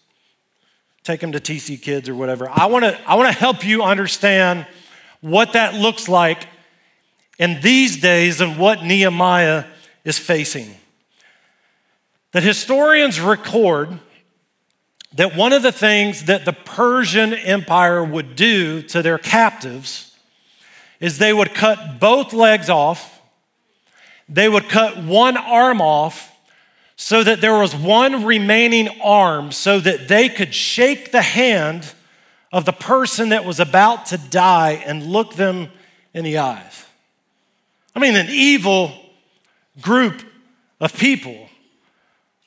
take 1.04 1.20
them 1.20 1.32
to 1.32 1.40
TC 1.40 1.82
Kids 1.82 2.08
or 2.10 2.16
whatever. 2.16 2.50
I 2.50 2.68
want 2.68 2.86
to 2.86 3.10
I 3.10 3.16
want 3.16 3.32
to 3.32 3.38
help 3.38 3.66
you 3.66 3.84
understand 3.84 4.68
what 5.22 5.54
that 5.54 5.74
looks 5.74 6.08
like 6.08 6.48
in 7.40 7.60
these 7.62 8.00
days 8.02 8.42
and 8.42 8.58
what 8.58 8.84
Nehemiah 8.84 9.66
is 10.04 10.18
facing. 10.18 10.76
That 12.32 12.44
historians 12.44 13.20
record 13.20 14.00
that 15.14 15.36
one 15.36 15.52
of 15.52 15.62
the 15.62 15.72
things 15.72 16.26
that 16.26 16.46
the 16.46 16.54
Persian 16.54 17.34
Empire 17.34 18.04
would 18.04 18.36
do 18.36 18.82
to 18.84 19.02
their 19.02 19.18
captives 19.18 20.11
is 21.02 21.18
they 21.18 21.34
would 21.34 21.54
cut 21.54 22.00
both 22.00 22.32
legs 22.32 22.70
off, 22.70 23.20
they 24.30 24.48
would 24.48 24.70
cut 24.70 25.04
one 25.04 25.36
arm 25.36 25.82
off, 25.82 26.32
so 26.96 27.24
that 27.24 27.42
there 27.42 27.58
was 27.58 27.76
one 27.76 28.24
remaining 28.24 28.88
arm 29.04 29.52
so 29.52 29.80
that 29.80 30.08
they 30.08 30.30
could 30.30 30.54
shake 30.54 31.12
the 31.12 31.22
hand 31.24 31.94
of 32.54 32.64
the 32.64 32.72
person 32.72 33.30
that 33.30 33.44
was 33.44 33.60
about 33.60 34.06
to 34.06 34.18
die 34.20 34.84
and 34.86 35.08
look 35.08 35.34
them 35.34 35.68
in 36.14 36.24
the 36.24 36.38
eyes. 36.38 36.86
I 37.96 38.00
mean, 38.00 38.16
an 38.16 38.28
evil 38.30 38.94
group 39.82 40.22
of 40.80 40.96
people. 40.96 41.50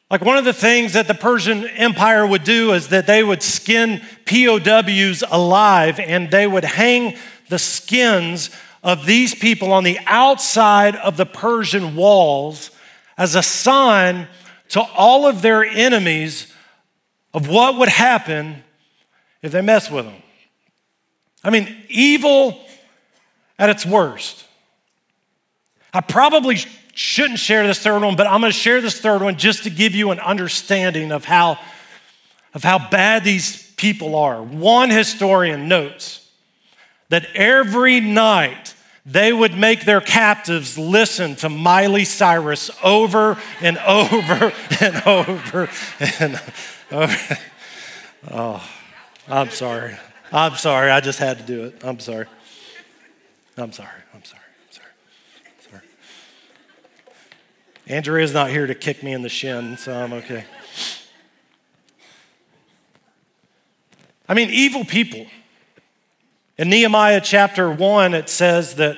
Like 0.09 0.21
one 0.21 0.37
of 0.37 0.45
the 0.45 0.53
things 0.53 0.93
that 0.93 1.09
the 1.09 1.15
Persian 1.15 1.67
Empire 1.67 2.25
would 2.25 2.45
do 2.45 2.75
is 2.75 2.89
that 2.89 3.09
they 3.09 3.25
would 3.25 3.43
skin 3.43 4.03
POWs 4.27 5.25
alive 5.29 5.99
and 5.99 6.31
they 6.31 6.47
would 6.47 6.65
hang 6.65 7.17
the 7.49 7.59
skins 7.59 8.51
of 8.83 9.07
these 9.07 9.35
people 9.35 9.73
on 9.73 9.85
the 9.85 9.99
outside 10.07 10.97
of 10.97 11.17
the 11.17 11.27
Persian 11.27 11.97
walls 11.97 12.71
as 13.17 13.35
a 13.35 13.43
sign 13.43 14.29
to 14.71 14.81
all 14.81 15.27
of 15.27 15.43
their 15.43 15.65
enemies 15.65 16.53
of 17.33 17.49
what 17.49 17.79
would 17.79 17.89
happen 17.89 18.63
if 19.43 19.53
they 19.53 19.61
mess 19.61 19.91
with 19.91 20.05
them. 20.05 20.15
I 21.43 21.51
mean, 21.51 21.75
evil 21.89 22.65
at 23.59 23.71
its 23.71 23.85
worst. 23.85 24.45
I 25.93 26.01
probably 26.01 26.57
shouldn't 26.95 27.39
share 27.39 27.67
this 27.67 27.79
third 27.79 28.03
one, 28.03 28.17
but 28.17 28.27
I'm 28.27 28.41
going 28.41 28.53
to 28.53 28.59
share 28.59 28.81
this 28.81 29.01
third 29.01 29.23
one 29.23 29.37
just 29.37 29.65
to 29.65 29.71
give 29.71 29.95
you 29.95 30.11
an 30.11 30.21
understanding 30.21 31.13
of 31.13 31.25
how, 31.25 31.59
of 32.53 32.65
how 32.65 32.89
bad 32.89 33.25
these 33.25 33.71
people 33.73 34.15
are. 34.15 34.43
One 34.43 34.91
historian 34.91 35.69
notes 35.69 36.24
that 37.15 37.27
every 37.37 38.01
night 38.01 38.75
they 39.07 39.33
would 39.33 39.57
make 39.57 39.85
their 39.85 40.01
captives 40.01 40.77
listen 40.77 41.37
to 41.37 41.49
Miley 41.49 42.05
Cyrus 42.05 42.73
over 42.83 43.39
and 43.61 43.79
over 43.79 44.53
and 44.81 44.97
over 45.07 45.71
and 46.19 46.43
over. 46.91 47.39
Oh, 48.29 48.69
I'm 49.29 49.49
sorry. 49.51 49.97
I'm 50.33 50.57
sorry. 50.57 50.91
I 50.91 50.99
just 50.99 51.21
had 51.21 51.39
to 51.39 51.45
do 51.45 51.63
it. 51.67 51.85
I'm 51.85 52.01
sorry. 52.01 52.27
I'm 53.57 53.71
sorry. 53.71 53.89
I'm 54.13 54.25
sorry. 54.25 54.43
I'm 54.67 54.73
sorry. 54.73 54.89
I'm 55.47 55.71
sorry. 55.71 55.87
Andrea's 57.87 58.35
not 58.35 58.51
here 58.51 58.67
to 58.67 58.75
kick 58.75 59.05
me 59.05 59.13
in 59.13 59.23
the 59.23 59.29
shin, 59.29 59.77
so 59.77 59.95
I'm 59.95 60.15
okay. 60.15 60.47
I 64.29 64.35
mean, 64.35 64.51
evil 64.51 64.85
people. 64.85 65.27
In 66.57 66.71
Nehemiah 66.71 67.21
chapter 67.21 67.69
1, 67.69 68.15
it 68.15 68.29
says 68.29 68.77
that 68.77 68.97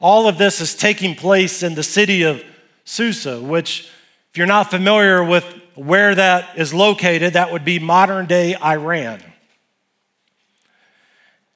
all 0.00 0.26
of 0.26 0.38
this 0.38 0.62
is 0.62 0.74
taking 0.74 1.14
place 1.14 1.62
in 1.62 1.74
the 1.74 1.82
city 1.82 2.22
of 2.22 2.42
Susa, 2.84 3.42
which, 3.42 3.90
if 4.30 4.38
you're 4.38 4.46
not 4.46 4.70
familiar 4.70 5.22
with 5.22 5.44
where 5.74 6.14
that 6.14 6.56
is 6.56 6.72
located, 6.72 7.34
that 7.34 7.52
would 7.52 7.64
be 7.64 7.78
modern 7.78 8.24
day 8.24 8.56
Iran. 8.56 9.22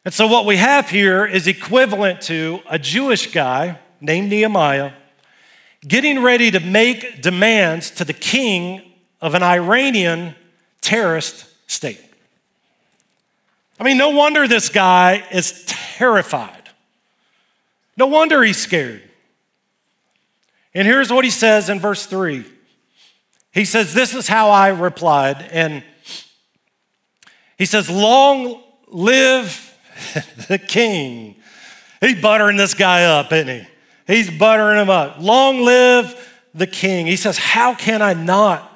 And 0.04 0.12
so, 0.12 0.26
what 0.26 0.44
we 0.44 0.56
have 0.58 0.90
here 0.90 1.24
is 1.24 1.46
equivalent 1.46 2.20
to 2.22 2.60
a 2.68 2.78
Jewish 2.78 3.32
guy 3.32 3.78
named 4.02 4.28
Nehemiah 4.28 4.92
getting 5.88 6.22
ready 6.22 6.50
to 6.50 6.60
make 6.60 7.22
demands 7.22 7.90
to 7.92 8.04
the 8.04 8.12
king 8.12 8.82
of 9.22 9.34
an 9.34 9.42
Iranian 9.42 10.34
terrorist 10.82 11.46
state. 11.70 12.11
I 13.82 13.84
mean, 13.84 13.96
no 13.96 14.10
wonder 14.10 14.46
this 14.46 14.68
guy 14.68 15.24
is 15.32 15.64
terrified. 15.66 16.70
No 17.96 18.06
wonder 18.06 18.40
he's 18.44 18.58
scared. 18.58 19.02
And 20.72 20.86
here's 20.86 21.12
what 21.12 21.24
he 21.24 21.32
says 21.32 21.68
in 21.68 21.80
verse 21.80 22.06
3. 22.06 22.44
He 23.50 23.64
says, 23.64 23.92
This 23.92 24.14
is 24.14 24.28
how 24.28 24.50
I 24.50 24.68
replied. 24.68 25.48
And 25.50 25.82
he 27.58 27.64
says, 27.64 27.90
Long 27.90 28.62
live 28.86 29.76
the 30.46 30.58
king. 30.58 31.34
He's 32.00 32.22
buttering 32.22 32.56
this 32.56 32.74
guy 32.74 33.02
up, 33.02 33.32
isn't 33.32 33.48
he? 33.48 33.66
He's 34.06 34.30
buttering 34.30 34.80
him 34.80 34.90
up. 34.90 35.16
Long 35.18 35.64
live 35.64 36.14
the 36.54 36.68
king. 36.68 37.06
He 37.06 37.16
says, 37.16 37.36
How 37.36 37.74
can 37.74 38.00
I 38.00 38.14
not 38.14 38.71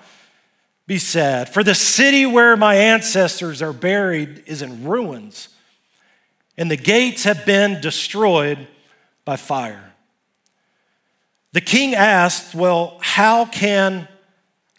be 0.87 0.99
sad. 0.99 1.49
For 1.49 1.65
the 1.65 1.75
city 1.75 2.27
where 2.27 2.57
my 2.57 2.77
ancestors 2.77 3.61
are 3.61 3.73
buried 3.73 4.45
is 4.47 4.63
in 4.63 4.85
ruins, 4.85 5.49
and 6.57 6.71
the 6.71 6.77
gates 6.77 7.25
have 7.25 7.45
been 7.45 7.81
destroyed 7.81 8.67
by 9.25 9.37
fire. 9.37 9.93
The 11.53 11.61
king 11.61 11.95
asked, 11.95 12.55
Well, 12.55 12.99
how 13.01 13.47
can 13.47 14.09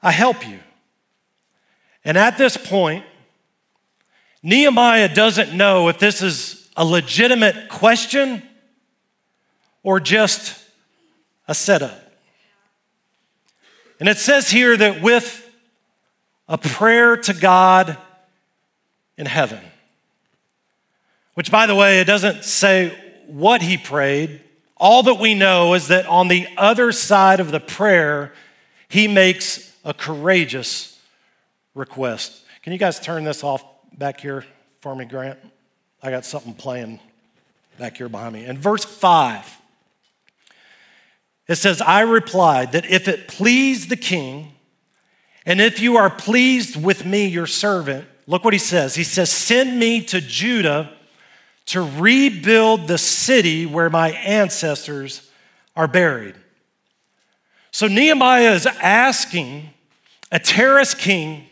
I 0.02 0.12
help 0.12 0.48
you? 0.48 0.60
And 2.06 2.18
at 2.18 2.38
this 2.38 2.56
point, 2.56 3.04
Nehemiah 4.42 5.14
doesn't 5.14 5.56
know 5.56 5.90
if 5.90 6.00
this 6.00 6.22
is 6.22 6.70
a 6.78 6.86
legitimate 6.86 7.68
question 7.68 8.42
or 9.84 10.00
just 10.00 10.64
a 11.48 11.56
setup. 11.56 12.00
And 14.00 14.08
it 14.08 14.18
says 14.18 14.50
here 14.50 14.78
that 14.78 15.02
with 15.02 15.47
a 16.48 16.58
prayer 16.58 17.18
to 17.18 17.34
God 17.34 17.98
in 19.18 19.26
heaven. 19.26 19.60
Which, 21.34 21.52
by 21.52 21.68
the 21.68 21.76
way, 21.76 22.00
it 22.00 22.06
doesn't 22.06 22.44
say 22.44 22.98
what 23.28 23.62
he 23.62 23.78
prayed. 23.78 24.42
All 24.78 25.04
that 25.04 25.16
we 25.16 25.34
know 25.34 25.74
is 25.74 25.88
that 25.90 26.06
on 26.06 26.28
the 26.28 26.48
other 26.58 26.92
side 26.92 27.40
of 27.40 27.52
the 27.52 27.60
prayer, 27.60 28.34
he 28.88 29.08
makes 29.08 29.76
a 29.84 29.94
courageous 29.94 31.00
request. 31.76 32.44
Can 32.64 32.74
you 32.74 32.80
guys 32.80 33.00
turn 33.00 33.24
this 33.24 33.44
off 33.44 33.64
back 33.98 34.20
here 34.20 34.46
for 34.82 34.96
me, 34.96 35.06
Grant? 35.06 35.40
I 36.02 36.12
got 36.12 36.26
something 36.26 36.54
playing 36.54 37.00
back 37.78 37.98
here 37.98 38.10
behind 38.10 38.34
me. 38.34 38.46
In 38.46 38.58
verse 38.58 38.86
5, 38.86 39.62
it 41.48 41.56
says, 41.56 41.82
I 41.82 42.02
replied 42.02 42.74
that 42.74 42.90
if 42.90 43.08
it 43.08 43.28
pleased 43.28 43.90
the 43.90 43.96
king, 43.96 44.54
And 45.48 45.62
if 45.62 45.80
you 45.80 45.96
are 45.96 46.10
pleased 46.10 46.76
with 46.76 47.06
me, 47.06 47.26
your 47.26 47.48
servant, 47.48 48.06
look 48.28 48.44
what 48.44 48.52
he 48.52 48.60
says. 48.60 48.96
He 48.96 49.06
says, 49.06 49.32
Send 49.32 49.80
me 49.80 50.02
to 50.04 50.20
Judah 50.20 50.92
to 51.68 51.82
rebuild 51.82 52.88
the 52.88 52.98
city 52.98 53.66
where 53.66 53.90
my 53.90 54.10
ancestors 54.12 55.32
are 55.74 55.88
buried. 55.88 56.36
So 57.72 57.88
Nehemiah 57.88 58.52
is 58.52 58.66
asking 58.66 59.70
a 60.34 60.40
terrorist 60.40 61.00
king 61.00 61.46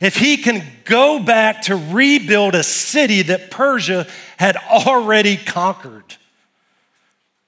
if 0.00 0.16
he 0.16 0.36
can 0.36 0.64
go 0.84 1.18
back 1.18 1.62
to 1.62 1.74
rebuild 1.74 2.54
a 2.54 2.62
city 2.62 3.22
that 3.22 3.50
Persia 3.50 4.06
had 4.36 4.56
already 4.56 5.36
conquered. 5.36 6.16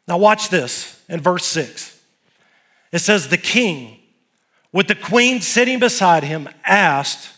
Now, 0.09 0.19
watch 0.19 0.49
this 0.49 1.01
in 1.09 1.21
verse 1.21 1.47
6. 1.47 2.01
It 2.91 2.99
says, 2.99 3.29
The 3.29 3.37
king, 3.37 4.01
with 4.77 4.89
the 4.89 4.95
queen 4.95 5.41
sitting 5.41 5.79
beside 5.79 6.23
him, 6.23 6.47
asked, 6.63 7.31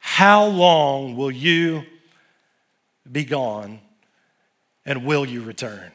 How 0.00 0.44
long 0.44 1.14
will 1.14 1.30
you 1.30 1.84
be 3.10 3.24
gone 3.24 3.78
and 4.84 5.06
will 5.06 5.24
you 5.24 5.40
return? 5.40 5.92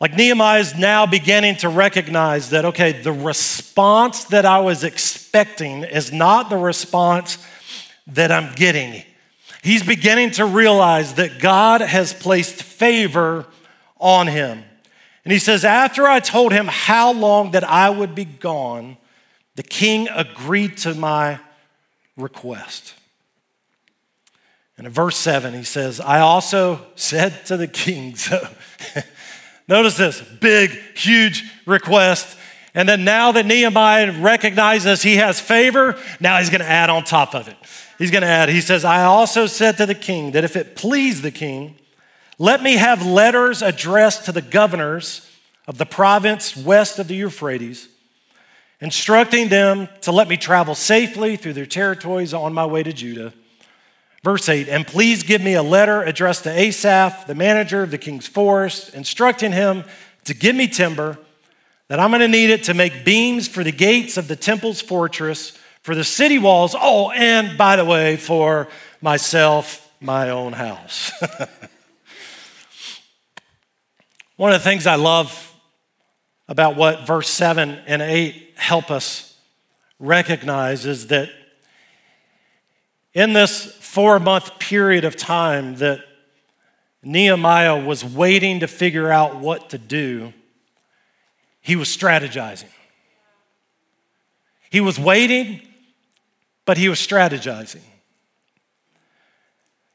Like 0.00 0.16
Nehemiah 0.16 0.60
is 0.60 0.74
now 0.74 1.04
beginning 1.04 1.56
to 1.56 1.68
recognize 1.68 2.48
that, 2.48 2.64
okay, 2.64 2.92
the 2.92 3.12
response 3.12 4.24
that 4.24 4.46
I 4.46 4.60
was 4.60 4.84
expecting 4.84 5.82
is 5.82 6.10
not 6.10 6.48
the 6.48 6.56
response 6.56 7.36
that 8.06 8.32
I'm 8.32 8.54
getting. 8.54 9.02
He's 9.62 9.82
beginning 9.82 10.30
to 10.30 10.46
realize 10.46 11.16
that 11.16 11.40
God 11.40 11.82
has 11.82 12.14
placed 12.14 12.62
favor 12.62 13.44
on 14.00 14.28
him. 14.28 14.64
And 15.24 15.32
he 15.32 15.38
says, 15.38 15.64
After 15.64 16.06
I 16.06 16.20
told 16.20 16.52
him 16.52 16.66
how 16.66 17.12
long 17.12 17.52
that 17.52 17.64
I 17.64 17.90
would 17.90 18.14
be 18.14 18.24
gone, 18.24 18.96
the 19.54 19.62
king 19.62 20.08
agreed 20.08 20.76
to 20.78 20.94
my 20.94 21.40
request. 22.16 22.94
And 24.76 24.86
in 24.86 24.92
verse 24.92 25.16
7, 25.16 25.54
he 25.54 25.64
says, 25.64 26.00
I 26.00 26.20
also 26.20 26.86
said 26.96 27.46
to 27.46 27.56
the 27.56 27.68
king, 27.68 28.16
so 28.16 28.46
Notice 29.68 29.96
this 29.96 30.20
big, 30.20 30.70
huge 30.94 31.44
request. 31.66 32.36
And 32.74 32.88
then 32.88 33.04
now 33.04 33.32
that 33.32 33.46
Nehemiah 33.46 34.20
recognizes 34.20 35.02
he 35.02 35.16
has 35.16 35.40
favor, 35.40 35.98
now 36.20 36.38
he's 36.38 36.50
going 36.50 36.60
to 36.60 36.68
add 36.68 36.90
on 36.90 37.04
top 37.04 37.34
of 37.34 37.48
it. 37.48 37.56
He's 37.98 38.10
going 38.10 38.22
to 38.22 38.28
add, 38.28 38.48
he 38.48 38.60
says, 38.60 38.84
I 38.84 39.04
also 39.04 39.46
said 39.46 39.76
to 39.76 39.86
the 39.86 39.94
king 39.94 40.32
that 40.32 40.44
if 40.44 40.56
it 40.56 40.74
please 40.74 41.22
the 41.22 41.30
king, 41.30 41.76
let 42.42 42.62
me 42.62 42.74
have 42.74 43.06
letters 43.06 43.62
addressed 43.62 44.24
to 44.24 44.32
the 44.32 44.42
governors 44.42 45.28
of 45.68 45.78
the 45.78 45.86
province 45.86 46.56
west 46.56 46.98
of 46.98 47.08
the 47.08 47.14
Euphrates, 47.14 47.88
instructing 48.80 49.48
them 49.48 49.88
to 50.00 50.10
let 50.10 50.28
me 50.28 50.36
travel 50.36 50.74
safely 50.74 51.36
through 51.36 51.52
their 51.52 51.66
territories 51.66 52.34
on 52.34 52.52
my 52.52 52.66
way 52.66 52.82
to 52.82 52.92
Judah 52.92 53.32
Verse 54.24 54.48
8, 54.48 54.68
and 54.68 54.86
please 54.86 55.24
give 55.24 55.42
me 55.42 55.54
a 55.54 55.64
letter 55.64 56.02
addressed 56.02 56.44
to 56.44 56.50
Asaph, 56.50 57.26
the 57.26 57.34
manager 57.34 57.82
of 57.82 57.90
the 57.90 57.98
king's 57.98 58.28
forest, 58.28 58.94
instructing 58.94 59.50
him 59.50 59.82
to 60.24 60.34
give 60.34 60.54
me 60.54 60.68
timber, 60.68 61.18
that 61.88 61.98
I'm 61.98 62.10
going 62.10 62.20
to 62.20 62.28
need 62.28 62.50
it 62.50 62.64
to 62.64 62.74
make 62.74 63.04
beams 63.04 63.48
for 63.48 63.64
the 63.64 63.72
gates 63.72 64.16
of 64.16 64.28
the 64.28 64.36
temple's 64.36 64.80
fortress, 64.80 65.58
for 65.82 65.96
the 65.96 66.04
city 66.04 66.38
walls. 66.38 66.76
Oh, 66.78 67.10
and 67.10 67.58
by 67.58 67.74
the 67.74 67.84
way, 67.84 68.16
for 68.16 68.68
myself, 69.00 69.92
my 70.00 70.30
own 70.30 70.52
house. 70.52 71.10
One 74.42 74.52
of 74.52 74.60
the 74.60 74.68
things 74.68 74.88
I 74.88 74.96
love 74.96 75.54
about 76.48 76.74
what 76.74 77.06
verse 77.06 77.30
7 77.30 77.80
and 77.86 78.02
8 78.02 78.54
help 78.56 78.90
us 78.90 79.36
recognize 80.00 80.84
is 80.84 81.06
that 81.06 81.30
in 83.14 83.34
this 83.34 83.66
four 83.76 84.18
month 84.18 84.58
period 84.58 85.04
of 85.04 85.14
time 85.14 85.76
that 85.76 86.00
Nehemiah 87.04 87.86
was 87.86 88.04
waiting 88.04 88.58
to 88.58 88.66
figure 88.66 89.12
out 89.12 89.36
what 89.36 89.70
to 89.70 89.78
do, 89.78 90.32
he 91.60 91.76
was 91.76 91.86
strategizing. 91.86 92.72
He 94.70 94.80
was 94.80 94.98
waiting, 94.98 95.60
but 96.64 96.76
he 96.76 96.88
was 96.88 96.98
strategizing. 96.98 97.84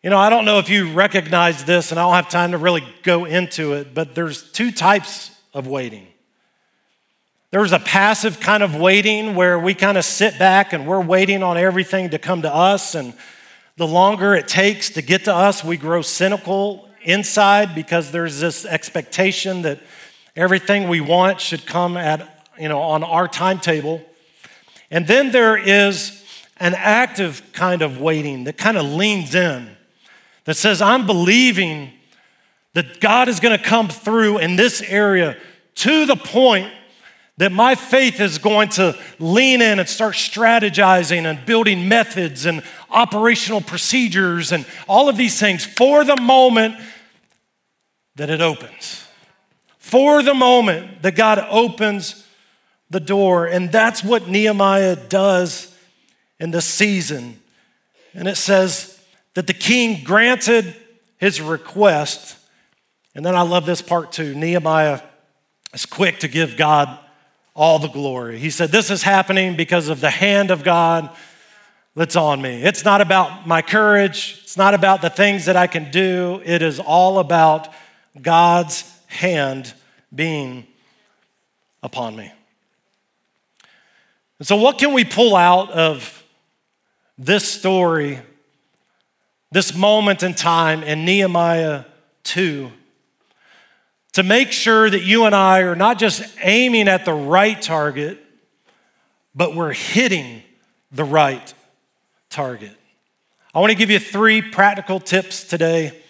You 0.07 0.11
know, 0.11 0.19
I 0.19 0.29
don't 0.29 0.45
know 0.45 0.57
if 0.57 0.69
you 0.69 0.93
recognize 0.93 1.65
this, 1.65 1.91
and 1.91 1.99
I 1.99 2.03
don't 2.03 2.13
have 2.13 2.29
time 2.29 2.51
to 2.51 2.57
really 2.57 2.81
go 3.03 3.25
into 3.25 3.73
it, 3.73 3.93
but 3.93 4.15
there's 4.15 4.49
two 4.53 4.71
types 4.71 5.31
of 5.53 5.67
waiting. 5.67 6.07
There's 7.51 7.73
a 7.73 7.79
passive 7.79 8.39
kind 8.39 8.63
of 8.63 8.73
waiting 8.73 9.35
where 9.35 9.59
we 9.59 9.73
kind 9.73 9.97
of 9.97 10.05
sit 10.05 10.39
back 10.39 10.71
and 10.71 10.87
we're 10.87 11.01
waiting 11.01 11.43
on 11.43 11.57
everything 11.57 12.11
to 12.11 12.19
come 12.19 12.43
to 12.43 12.55
us 12.55 12.95
and 12.95 13.15
the 13.75 13.85
longer 13.85 14.33
it 14.33 14.47
takes 14.47 14.91
to 14.91 15.01
get 15.01 15.25
to 15.25 15.35
us, 15.35 15.61
we 15.61 15.75
grow 15.75 16.01
cynical 16.01 16.89
inside 17.01 17.75
because 17.75 18.09
there's 18.09 18.39
this 18.39 18.63
expectation 18.63 19.63
that 19.63 19.81
everything 20.37 20.87
we 20.87 21.01
want 21.01 21.41
should 21.41 21.65
come 21.65 21.97
at, 21.97 22.47
you 22.57 22.69
know, 22.69 22.79
on 22.79 23.03
our 23.03 23.27
timetable. 23.27 24.01
And 24.89 25.05
then 25.05 25.31
there 25.31 25.57
is 25.57 26.23
an 26.61 26.75
active 26.75 27.41
kind 27.51 27.81
of 27.81 27.99
waiting 27.99 28.45
that 28.45 28.57
kind 28.57 28.77
of 28.77 28.85
leans 28.85 29.35
in, 29.35 29.75
that 30.47 30.55
says, 30.55 30.81
I'm 30.81 31.05
believing 31.05 31.91
that 32.73 33.01
God 33.01 33.27
is 33.27 33.41
going 33.41 33.57
to 33.57 33.61
come 33.61 33.89
through 33.89 34.37
in 34.37 34.55
this 34.55 34.81
area 34.81 35.35
to 35.75 36.05
the 36.05 36.15
point 36.15 36.71
that 37.35 37.51
my 37.51 37.75
faith 37.75 38.21
is 38.21 38.37
going 38.37 38.69
to 38.69 38.97
lean 39.19 39.61
in 39.61 39.77
and 39.77 39.89
start 39.89 40.15
strategizing 40.15 41.25
and 41.25 41.45
building 41.45 41.89
methods 41.89 42.45
and 42.45 42.63
operational 42.89 43.59
procedures 43.59 44.53
and 44.53 44.65
all 44.87 45.09
of 45.09 45.17
these 45.17 45.37
things 45.37 45.65
for 45.65 46.05
the 46.05 46.15
moment 46.15 46.75
that 48.15 48.29
it 48.29 48.39
opens. 48.39 49.05
For 49.79 50.23
the 50.23 50.33
moment 50.33 51.01
that 51.01 51.17
God 51.17 51.45
opens 51.49 52.25
the 52.89 53.01
door. 53.01 53.47
And 53.47 53.69
that's 53.69 54.01
what 54.01 54.29
Nehemiah 54.29 54.95
does 54.95 55.77
in 56.39 56.51
this 56.51 56.65
season. 56.65 57.41
And 58.13 58.29
it 58.29 58.37
says 58.37 58.96
that 59.37 59.45
the 59.45 59.53
king 59.53 60.03
granted 60.03 60.75
his 61.17 61.39
request. 61.39 62.35
And 63.13 63.23
then 63.23 63.35
I 63.35 63.41
love 63.41 63.67
this 63.67 63.83
part 63.83 64.11
too. 64.11 64.33
Nehemiah 64.33 64.99
is 65.75 65.85
quick 65.85 66.21
to 66.21 66.27
give 66.27 66.57
God 66.57 66.97
all 67.55 67.77
the 67.77 67.87
glory. 67.87 68.39
He 68.39 68.49
said, 68.49 68.71
This 68.71 68.89
is 68.89 69.03
happening 69.03 69.55
because 69.55 69.89
of 69.89 70.01
the 70.01 70.09
hand 70.09 70.49
of 70.49 70.63
God 70.63 71.15
that's 71.95 72.15
on 72.15 72.41
me. 72.41 72.63
It's 72.63 72.83
not 72.83 72.99
about 72.99 73.45
my 73.45 73.61
courage, 73.61 74.39
it's 74.41 74.57
not 74.57 74.73
about 74.73 75.03
the 75.03 75.09
things 75.11 75.45
that 75.45 75.55
I 75.55 75.67
can 75.67 75.91
do. 75.91 76.41
It 76.43 76.63
is 76.63 76.79
all 76.79 77.19
about 77.19 77.71
God's 78.19 78.91
hand 79.05 79.71
being 80.15 80.65
upon 81.83 82.15
me. 82.15 82.31
And 84.39 84.47
so, 84.47 84.55
what 84.55 84.79
can 84.79 84.93
we 84.93 85.05
pull 85.05 85.35
out 85.35 85.69
of 85.69 86.23
this 87.19 87.47
story, 87.47 88.19
this 89.51 89.75
moment 89.75 90.23
in 90.23 90.33
time 90.33 90.83
in 90.83 91.05
Nehemiah 91.05 91.85
2? 92.23 92.71
to 94.17 94.23
make 94.23 94.51
sure 94.51 94.89
that 94.89 95.03
you 95.03 95.25
and 95.25 95.35
I 95.35 95.59
are 95.59 95.75
not 95.75 95.99
just 95.99 96.23
aiming 96.41 96.87
at 96.87 97.05
the 97.05 97.13
right 97.13 97.61
target, 97.61 98.17
but 99.35 99.53
we're 99.53 99.73
hitting 99.73 100.41
the 100.91 101.03
right 101.03 101.53
target. 102.31 102.75
I 103.53 103.59
want 103.59 103.69
to 103.69 103.77
give 103.77 103.91
you 103.91 103.99
three 103.99 104.41
practical 104.41 104.99
tips 104.99 105.43
today 105.43 106.01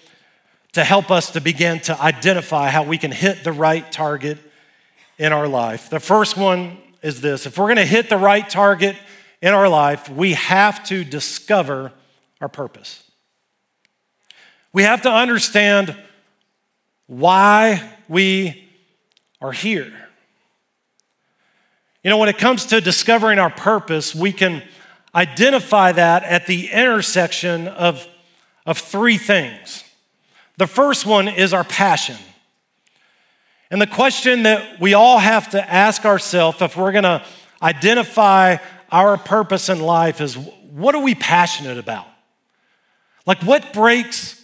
to 0.71 0.85
help 0.85 1.11
us 1.11 1.31
to 1.31 1.41
begin 1.41 1.81
to 1.81 2.01
identify 2.01 2.69
how 2.69 2.83
we 2.83 2.97
can 2.97 3.11
hit 3.11 3.43
the 3.43 3.51
right 3.51 3.91
target 3.91 4.37
in 5.17 5.33
our 5.33 5.49
life. 5.49 5.89
The 5.89 5.99
first 5.99 6.37
one 6.37 6.77
is 7.01 7.19
this 7.19 7.45
if 7.45 7.57
we're 7.57 7.65
going 7.65 7.75
to 7.75 7.85
hit 7.85 8.07
the 8.07 8.17
right 8.17 8.49
target 8.49 8.95
in 9.41 9.53
our 9.53 9.67
life, 9.67 10.07
we 10.07 10.31
have 10.31 10.81
to 10.85 11.03
discover 11.03 11.91
our 12.39 12.47
purpose. 12.47 13.03
We 14.77 14.83
have 14.83 15.01
to 15.01 15.11
understand 15.11 15.97
why 17.07 17.95
we 18.07 18.69
are 19.41 19.51
here. 19.51 19.91
You 22.03 22.11
know, 22.11 22.19
when 22.19 22.29
it 22.29 22.37
comes 22.37 22.67
to 22.67 22.79
discovering 22.79 23.39
our 23.39 23.49
purpose, 23.49 24.13
we 24.13 24.31
can 24.31 24.61
identify 25.15 25.93
that 25.93 26.21
at 26.25 26.45
the 26.45 26.69
intersection 26.69 27.67
of, 27.67 28.07
of 28.67 28.77
three 28.77 29.17
things. 29.17 29.83
The 30.57 30.67
first 30.67 31.07
one 31.07 31.27
is 31.27 31.55
our 31.55 31.63
passion. 31.63 32.17
And 33.71 33.81
the 33.81 33.87
question 33.87 34.43
that 34.43 34.79
we 34.79 34.93
all 34.93 35.17
have 35.17 35.49
to 35.53 35.73
ask 35.73 36.05
ourselves 36.05 36.61
if 36.61 36.77
we're 36.77 36.91
going 36.91 37.03
to 37.03 37.25
identify 37.63 38.57
our 38.91 39.17
purpose 39.17 39.69
in 39.69 39.79
life 39.79 40.21
is 40.21 40.37
what 40.37 40.93
are 40.93 41.01
we 41.01 41.15
passionate 41.15 41.79
about? 41.79 42.05
Like, 43.25 43.41
what 43.41 43.73
breaks 43.73 44.36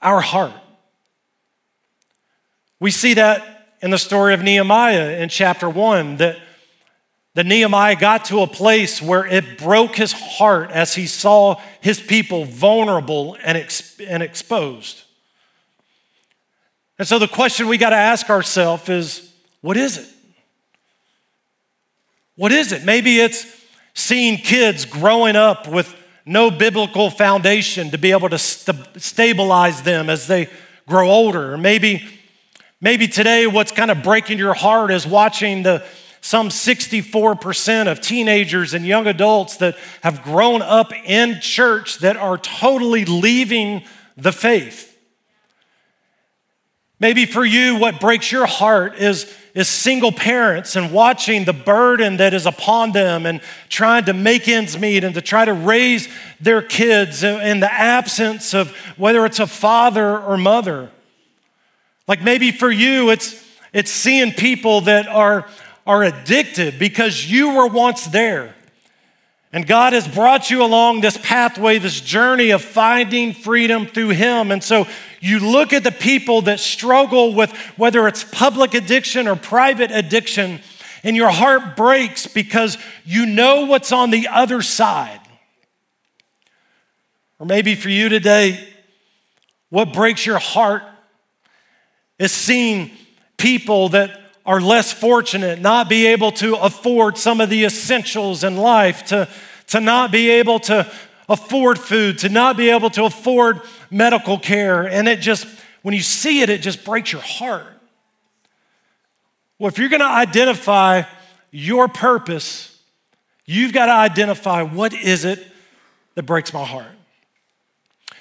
our 0.00 0.20
heart? 0.20 0.52
We 2.78 2.90
see 2.90 3.14
that 3.14 3.76
in 3.82 3.90
the 3.90 3.98
story 3.98 4.34
of 4.34 4.42
Nehemiah 4.42 5.18
in 5.20 5.28
chapter 5.28 5.68
one 5.68 6.16
that 6.16 6.38
the 7.34 7.44
Nehemiah 7.44 7.96
got 7.96 8.24
to 8.26 8.40
a 8.40 8.46
place 8.46 9.00
where 9.00 9.24
it 9.24 9.58
broke 9.58 9.96
his 9.96 10.12
heart 10.12 10.70
as 10.70 10.94
he 10.94 11.06
saw 11.06 11.60
his 11.80 12.00
people 12.00 12.44
vulnerable 12.44 13.36
and, 13.44 13.56
ex- 13.56 14.00
and 14.00 14.22
exposed. 14.22 15.02
And 16.98 17.06
so 17.06 17.18
the 17.18 17.28
question 17.28 17.68
we 17.68 17.78
got 17.78 17.90
to 17.90 17.96
ask 17.96 18.28
ourselves 18.28 18.88
is 18.88 19.32
what 19.60 19.76
is 19.76 19.98
it? 19.98 20.08
What 22.36 22.52
is 22.52 22.72
it? 22.72 22.84
Maybe 22.84 23.20
it's 23.20 23.46
seeing 23.94 24.38
kids 24.38 24.84
growing 24.84 25.36
up 25.36 25.68
with 25.68 25.94
no 26.30 26.48
biblical 26.48 27.10
foundation 27.10 27.90
to 27.90 27.98
be 27.98 28.12
able 28.12 28.28
to 28.28 28.38
st- 28.38 29.02
stabilize 29.02 29.82
them 29.82 30.08
as 30.08 30.28
they 30.28 30.48
grow 30.86 31.10
older. 31.10 31.58
Maybe, 31.58 32.06
maybe 32.80 33.08
today 33.08 33.48
what's 33.48 33.72
kind 33.72 33.90
of 33.90 34.04
breaking 34.04 34.38
your 34.38 34.54
heart 34.54 34.92
is 34.92 35.04
watching 35.04 35.64
the 35.64 35.84
some 36.20 36.50
64% 36.50 37.90
of 37.90 38.00
teenagers 38.00 38.74
and 38.74 38.86
young 38.86 39.08
adults 39.08 39.56
that 39.56 39.76
have 40.02 40.22
grown 40.22 40.62
up 40.62 40.92
in 40.92 41.40
church 41.40 41.98
that 41.98 42.16
are 42.16 42.38
totally 42.38 43.04
leaving 43.04 43.82
the 44.16 44.30
faith. 44.30 44.89
Maybe 47.00 47.24
for 47.24 47.42
you, 47.42 47.76
what 47.76 47.98
breaks 47.98 48.30
your 48.30 48.44
heart 48.44 48.98
is, 48.98 49.34
is 49.54 49.68
single 49.68 50.12
parents 50.12 50.76
and 50.76 50.92
watching 50.92 51.46
the 51.46 51.54
burden 51.54 52.18
that 52.18 52.34
is 52.34 52.44
upon 52.44 52.92
them 52.92 53.24
and 53.24 53.40
trying 53.70 54.04
to 54.04 54.12
make 54.12 54.46
ends 54.46 54.78
meet 54.78 55.02
and 55.02 55.14
to 55.14 55.22
try 55.22 55.46
to 55.46 55.54
raise 55.54 56.08
their 56.40 56.60
kids 56.60 57.24
in 57.24 57.60
the 57.60 57.72
absence 57.72 58.52
of 58.52 58.76
whether 58.98 59.24
it's 59.24 59.40
a 59.40 59.46
father 59.46 60.18
or 60.18 60.36
mother. 60.36 60.90
Like 62.06 62.22
maybe 62.22 62.52
for 62.52 62.70
you, 62.70 63.08
it's, 63.08 63.42
it's 63.72 63.90
seeing 63.90 64.32
people 64.32 64.82
that 64.82 65.08
are, 65.08 65.48
are 65.86 66.02
addicted 66.02 66.78
because 66.78 67.24
you 67.24 67.54
were 67.54 67.66
once 67.66 68.04
there. 68.08 68.54
And 69.52 69.66
God 69.66 69.94
has 69.94 70.06
brought 70.06 70.48
you 70.48 70.62
along 70.62 71.00
this 71.00 71.16
pathway, 71.16 71.78
this 71.78 72.00
journey 72.00 72.50
of 72.50 72.62
finding 72.62 73.32
freedom 73.32 73.86
through 73.86 74.10
Him. 74.10 74.52
And 74.52 74.62
so 74.62 74.86
you 75.20 75.40
look 75.40 75.72
at 75.72 75.82
the 75.82 75.90
people 75.90 76.42
that 76.42 76.60
struggle 76.60 77.34
with 77.34 77.52
whether 77.76 78.06
it's 78.06 78.22
public 78.22 78.74
addiction 78.74 79.26
or 79.26 79.34
private 79.34 79.90
addiction, 79.90 80.60
and 81.02 81.16
your 81.16 81.30
heart 81.30 81.76
breaks 81.76 82.26
because 82.26 82.78
you 83.04 83.26
know 83.26 83.66
what's 83.66 83.90
on 83.90 84.10
the 84.10 84.28
other 84.28 84.62
side. 84.62 85.20
Or 87.40 87.46
maybe 87.46 87.74
for 87.74 87.88
you 87.88 88.08
today, 88.08 88.68
what 89.70 89.92
breaks 89.92 90.24
your 90.26 90.38
heart 90.38 90.82
is 92.18 92.30
seeing 92.30 92.90
people 93.36 93.88
that 93.88 94.20
are 94.50 94.60
less 94.60 94.92
fortunate, 94.92 95.60
not 95.60 95.88
be 95.88 96.08
able 96.08 96.32
to 96.32 96.56
afford 96.56 97.16
some 97.16 97.40
of 97.40 97.48
the 97.48 97.64
essentials 97.64 98.42
in 98.42 98.56
life, 98.56 99.04
to, 99.04 99.28
to 99.68 99.78
not 99.78 100.10
be 100.10 100.28
able 100.28 100.58
to 100.58 100.90
afford 101.28 101.78
food, 101.78 102.18
to 102.18 102.28
not 102.28 102.56
be 102.56 102.68
able 102.68 102.90
to 102.90 103.04
afford 103.04 103.60
medical 103.92 104.36
care. 104.36 104.88
And 104.88 105.06
it 105.06 105.20
just, 105.20 105.46
when 105.82 105.94
you 105.94 106.02
see 106.02 106.40
it, 106.42 106.50
it 106.50 106.62
just 106.62 106.84
breaks 106.84 107.12
your 107.12 107.22
heart. 107.22 107.64
Well, 109.60 109.68
if 109.68 109.78
you're 109.78 109.88
going 109.88 110.00
to 110.00 110.06
identify 110.06 111.04
your 111.52 111.86
purpose, 111.86 112.76
you've 113.46 113.72
got 113.72 113.86
to 113.86 113.92
identify 113.92 114.62
what 114.62 114.92
is 114.92 115.24
it 115.24 115.46
that 116.16 116.24
breaks 116.24 116.52
my 116.52 116.64
heart. 116.64 116.90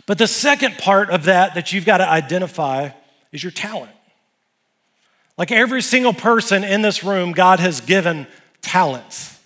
But 0.05 0.19
the 0.19 0.27
second 0.27 0.77
part 0.77 1.09
of 1.09 1.23
that 1.23 1.55
that 1.55 1.73
you've 1.73 1.87
got 1.87 1.97
to 1.97 2.07
identify 2.07 2.91
is 3.31 3.41
your 3.41 3.51
talent. 3.51 3.89
Like 5.39 5.53
every 5.53 5.81
single 5.81 6.11
person 6.13 6.65
in 6.65 6.81
this 6.81 7.01
room, 7.01 7.31
God 7.31 7.61
has 7.61 7.79
given 7.79 8.27
talents. 8.61 9.39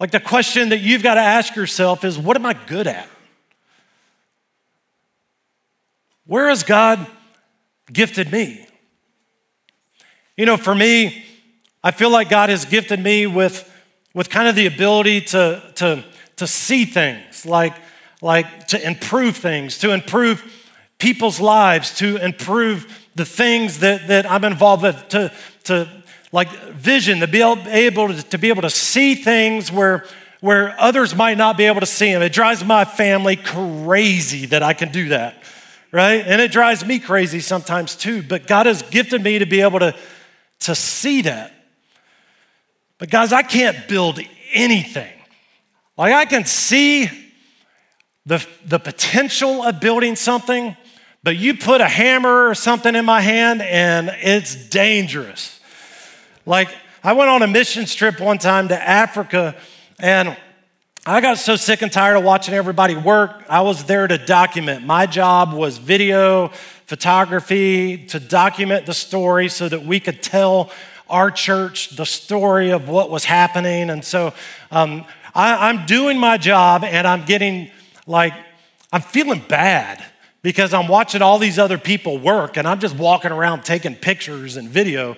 Like 0.00 0.12
the 0.12 0.18
question 0.18 0.70
that 0.70 0.78
you've 0.78 1.02
got 1.02 1.14
to 1.14 1.20
ask 1.20 1.54
yourself 1.54 2.04
is 2.06 2.18
what 2.18 2.34
am 2.34 2.46
I 2.46 2.54
good 2.54 2.86
at? 2.86 3.06
Where 6.26 6.48
has 6.48 6.62
God 6.62 7.06
gifted 7.92 8.32
me? 8.32 8.66
You 10.38 10.46
know, 10.46 10.56
for 10.56 10.74
me, 10.74 11.26
I 11.82 11.90
feel 11.90 12.08
like 12.08 12.30
God 12.30 12.48
has 12.48 12.64
gifted 12.64 13.00
me 13.00 13.26
with, 13.26 13.70
with 14.14 14.30
kind 14.30 14.48
of 14.48 14.54
the 14.56 14.64
ability 14.64 15.20
to, 15.20 15.62
to, 15.74 16.02
to 16.36 16.46
see 16.46 16.86
things, 16.86 17.44
like, 17.44 17.74
like 18.22 18.68
to 18.68 18.84
improve 18.84 19.36
things, 19.36 19.76
to 19.80 19.92
improve 19.92 20.42
people's 20.98 21.40
lives, 21.40 21.94
to 21.98 22.16
improve 22.16 23.03
the 23.14 23.24
things 23.24 23.80
that, 23.80 24.08
that 24.08 24.30
I'm 24.30 24.44
involved 24.44 24.82
with, 24.82 25.08
to, 25.10 25.32
to 25.64 25.88
like 26.32 26.50
vision, 26.72 27.20
to 27.20 27.28
be 27.28 27.42
able 27.42 28.08
to, 28.08 28.22
to 28.22 28.38
be 28.38 28.48
able 28.48 28.62
to 28.62 28.70
see 28.70 29.14
things 29.14 29.70
where, 29.70 30.04
where 30.40 30.74
others 30.80 31.14
might 31.14 31.38
not 31.38 31.56
be 31.56 31.64
able 31.64 31.80
to 31.80 31.86
see 31.86 32.12
them. 32.12 32.22
It 32.22 32.32
drives 32.32 32.64
my 32.64 32.84
family 32.84 33.36
crazy 33.36 34.46
that 34.46 34.62
I 34.62 34.74
can 34.74 34.90
do 34.90 35.10
that, 35.10 35.42
right? 35.92 36.24
And 36.26 36.40
it 36.40 36.50
drives 36.50 36.84
me 36.84 36.98
crazy 36.98 37.40
sometimes 37.40 37.94
too. 37.94 38.22
But 38.22 38.46
God 38.46 38.66
has 38.66 38.82
gifted 38.82 39.22
me 39.22 39.38
to 39.38 39.46
be 39.46 39.60
able 39.60 39.78
to, 39.78 39.94
to 40.60 40.74
see 40.74 41.22
that. 41.22 41.52
But 42.98 43.10
guys, 43.10 43.32
I 43.32 43.42
can't 43.42 43.86
build 43.86 44.18
anything. 44.52 45.12
Like 45.96 46.12
I 46.12 46.24
can 46.24 46.44
see 46.44 47.08
the, 48.26 48.44
the 48.64 48.78
potential 48.78 49.62
of 49.62 49.80
building 49.80 50.16
something, 50.16 50.76
but 51.24 51.38
you 51.38 51.54
put 51.54 51.80
a 51.80 51.88
hammer 51.88 52.48
or 52.48 52.54
something 52.54 52.94
in 52.94 53.06
my 53.06 53.22
hand 53.22 53.62
and 53.62 54.10
it's 54.20 54.54
dangerous. 54.54 55.58
Like, 56.44 56.68
I 57.02 57.14
went 57.14 57.30
on 57.30 57.42
a 57.42 57.46
mission 57.46 57.86
trip 57.86 58.20
one 58.20 58.36
time 58.36 58.68
to 58.68 58.80
Africa 58.80 59.56
and 59.98 60.36
I 61.06 61.22
got 61.22 61.38
so 61.38 61.56
sick 61.56 61.80
and 61.80 61.90
tired 61.90 62.16
of 62.16 62.24
watching 62.24 62.52
everybody 62.52 62.94
work. 62.94 63.42
I 63.48 63.62
was 63.62 63.84
there 63.84 64.06
to 64.06 64.18
document. 64.18 64.84
My 64.84 65.06
job 65.06 65.54
was 65.54 65.78
video, 65.78 66.48
photography, 66.86 68.06
to 68.06 68.20
document 68.20 68.84
the 68.84 68.94
story 68.94 69.48
so 69.48 69.66
that 69.66 69.82
we 69.82 70.00
could 70.00 70.22
tell 70.22 70.70
our 71.08 71.30
church 71.30 71.96
the 71.96 72.04
story 72.06 72.70
of 72.70 72.88
what 72.88 73.10
was 73.10 73.24
happening. 73.24 73.88
And 73.88 74.04
so 74.04 74.34
um, 74.70 75.06
I, 75.34 75.70
I'm 75.70 75.86
doing 75.86 76.18
my 76.18 76.36
job 76.36 76.84
and 76.84 77.06
I'm 77.06 77.24
getting 77.24 77.70
like, 78.06 78.34
I'm 78.92 79.02
feeling 79.02 79.42
bad 79.48 80.04
because 80.44 80.74
I'm 80.74 80.88
watching 80.88 81.22
all 81.22 81.38
these 81.38 81.58
other 81.58 81.78
people 81.78 82.18
work 82.18 82.58
and 82.58 82.68
I'm 82.68 82.78
just 82.78 82.94
walking 82.94 83.32
around 83.32 83.64
taking 83.64 83.96
pictures 83.96 84.58
and 84.58 84.68
video. 84.68 85.16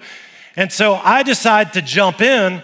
And 0.54 0.70
so 0.70 0.94
I 0.94 1.24
decide 1.24 1.72
to 1.72 1.82
jump 1.82 2.20
in 2.20 2.62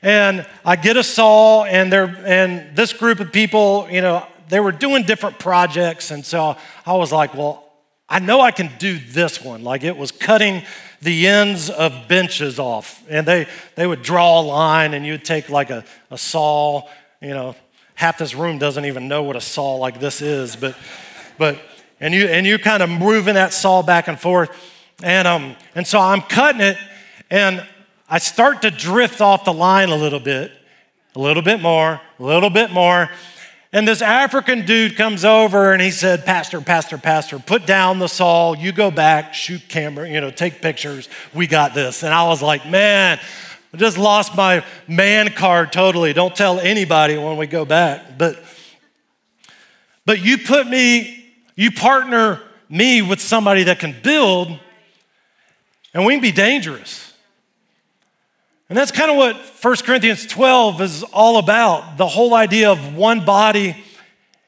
and 0.00 0.46
I 0.64 0.76
get 0.76 0.96
a 0.96 1.02
saw 1.02 1.64
and 1.64 1.92
they 1.92 1.98
and 1.98 2.76
this 2.76 2.92
group 2.92 3.18
of 3.18 3.32
people, 3.32 3.88
you 3.90 4.00
know, 4.00 4.24
they 4.48 4.60
were 4.60 4.70
doing 4.70 5.02
different 5.02 5.40
projects 5.40 6.12
and 6.12 6.24
so 6.24 6.56
I 6.86 6.92
was 6.94 7.10
like, 7.10 7.34
well, 7.34 7.68
I 8.08 8.20
know 8.20 8.40
I 8.40 8.52
can 8.52 8.70
do 8.78 8.96
this 8.96 9.42
one. 9.42 9.64
Like 9.64 9.82
it 9.82 9.96
was 9.96 10.12
cutting 10.12 10.62
the 11.02 11.26
ends 11.26 11.68
of 11.68 12.06
benches 12.06 12.60
off. 12.60 13.02
And 13.10 13.26
they 13.26 13.48
they 13.74 13.88
would 13.88 14.02
draw 14.02 14.40
a 14.40 14.42
line 14.42 14.94
and 14.94 15.04
you'd 15.04 15.24
take 15.24 15.50
like 15.50 15.70
a, 15.70 15.84
a 16.12 16.16
saw, 16.16 16.88
you 17.20 17.30
know, 17.30 17.56
half 17.96 18.18
this 18.18 18.36
room 18.36 18.58
doesn't 18.58 18.84
even 18.84 19.08
know 19.08 19.24
what 19.24 19.34
a 19.34 19.40
saw 19.40 19.74
like 19.74 19.98
this 19.98 20.22
is, 20.22 20.54
but 20.54 20.76
but 21.38 21.58
and 22.00 22.12
you 22.14 22.26
and 22.26 22.46
you 22.46 22.58
kind 22.58 22.82
of 22.82 22.90
moving 22.90 23.34
that 23.34 23.52
saw 23.52 23.82
back 23.82 24.08
and 24.08 24.18
forth. 24.18 24.50
And 25.02 25.26
um, 25.26 25.56
and 25.74 25.86
so 25.86 25.98
I'm 25.98 26.20
cutting 26.22 26.60
it, 26.60 26.76
and 27.30 27.66
I 28.08 28.18
start 28.18 28.62
to 28.62 28.70
drift 28.70 29.20
off 29.20 29.44
the 29.44 29.52
line 29.52 29.88
a 29.88 29.96
little 29.96 30.20
bit, 30.20 30.52
a 31.14 31.18
little 31.18 31.42
bit 31.42 31.60
more, 31.60 32.00
a 32.18 32.22
little 32.22 32.50
bit 32.50 32.70
more. 32.70 33.10
And 33.72 33.88
this 33.88 34.02
African 34.02 34.66
dude 34.66 34.96
comes 34.96 35.24
over 35.24 35.72
and 35.72 35.82
he 35.82 35.90
said, 35.90 36.24
Pastor, 36.24 36.60
Pastor, 36.60 36.96
Pastor, 36.96 37.40
put 37.40 37.66
down 37.66 37.98
the 37.98 38.06
saw, 38.06 38.54
you 38.54 38.70
go 38.70 38.88
back, 38.88 39.34
shoot 39.34 39.62
camera, 39.68 40.08
you 40.08 40.20
know, 40.20 40.30
take 40.30 40.62
pictures, 40.62 41.08
we 41.34 41.48
got 41.48 41.74
this. 41.74 42.04
And 42.04 42.14
I 42.14 42.28
was 42.28 42.40
like, 42.40 42.64
man, 42.68 43.18
I 43.72 43.76
just 43.76 43.98
lost 43.98 44.36
my 44.36 44.64
man 44.86 45.30
card 45.30 45.72
totally. 45.72 46.12
Don't 46.12 46.36
tell 46.36 46.60
anybody 46.60 47.18
when 47.18 47.36
we 47.36 47.48
go 47.48 47.64
back. 47.64 48.16
But 48.16 48.40
but 50.06 50.24
you 50.24 50.38
put 50.38 50.68
me 50.68 51.23
you 51.56 51.70
partner 51.70 52.40
me 52.68 53.02
with 53.02 53.20
somebody 53.20 53.64
that 53.64 53.78
can 53.78 53.94
build, 54.02 54.58
and 55.92 56.04
we 56.04 56.14
can 56.14 56.22
be 56.22 56.32
dangerous. 56.32 57.12
And 58.68 58.78
that's 58.78 58.90
kind 58.90 59.10
of 59.10 59.16
what 59.16 59.36
1 59.36 59.76
Corinthians 59.84 60.26
12 60.26 60.80
is 60.80 61.02
all 61.02 61.38
about 61.38 61.96
the 61.98 62.06
whole 62.06 62.34
idea 62.34 62.70
of 62.70 62.96
one 62.96 63.24
body 63.24 63.76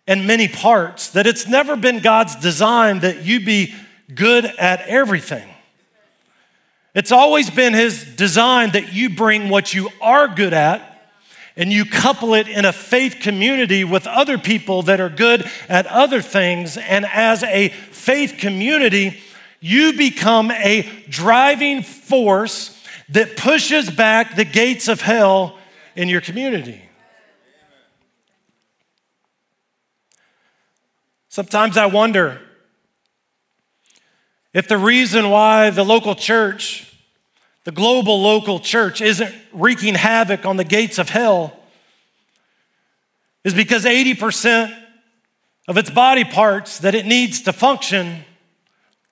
and 0.09 0.27
many 0.27 0.49
parts, 0.49 1.11
that 1.11 1.27
it's 1.27 1.47
never 1.47 1.77
been 1.77 2.01
God's 2.01 2.37
design 2.37 3.01
that 3.01 3.25
you 3.25 3.45
be 3.45 3.75
good 4.15 4.45
at 4.45 4.81
everything. 4.83 5.49
It's 6.95 7.13
always 7.13 7.51
been 7.51 7.75
His 7.75 8.05
design 8.05 8.71
that 8.71 8.93
you 8.93 9.11
bring 9.11 9.49
what 9.49 9.75
you 9.75 9.91
are 10.01 10.29
good 10.29 10.55
at 10.55 10.96
and 11.57 11.73
you 11.73 11.85
couple 11.85 12.35
it 12.35 12.49
in 12.49 12.65
a 12.65 12.73
faith 12.73 13.17
community 13.21 13.83
with 13.83 14.07
other 14.07 14.37
people 14.37 14.83
that 14.83 15.01
are 15.01 15.09
good 15.09 15.49
at 15.69 15.87
other 15.87 16.21
things, 16.21 16.77
and 16.77 17.07
as 17.07 17.43
a 17.43 17.69
faith 17.69 18.37
community, 18.39 19.19
you 19.61 19.95
become 19.95 20.51
a 20.51 20.83
driving 21.09 21.83
force 21.83 22.85
that 23.09 23.37
pushes 23.37 23.91
back 23.91 24.37
the 24.37 24.45
gates 24.45 24.89
of 24.89 25.01
hell 25.01 25.59
in 25.95 26.09
your 26.09 26.21
community. 26.21 26.83
Sometimes 31.29 31.77
I 31.77 31.87
wonder 31.87 32.41
if 34.55 34.69
the 34.69 34.79
reason 34.79 35.29
why 35.29 35.69
the 35.69 35.85
local 35.85 36.15
church, 36.15 36.96
the 37.67 37.73
global 37.73 38.23
local 38.23 38.61
church, 38.61 39.01
isn't 39.01 39.35
wreaking 39.53 39.97
havoc 39.97 40.47
on 40.47 40.57
the 40.57 40.63
gates 40.63 41.01
of 41.01 41.09
hell 41.09 41.53
is 43.43 43.55
because 43.55 43.85
80% 43.85 44.73
of 45.67 45.77
its 45.77 45.91
body 45.91 46.23
parts 46.23 46.79
that 46.79 46.95
it 46.95 47.07
needs 47.07 47.43
to 47.43 47.53
function 47.53 48.25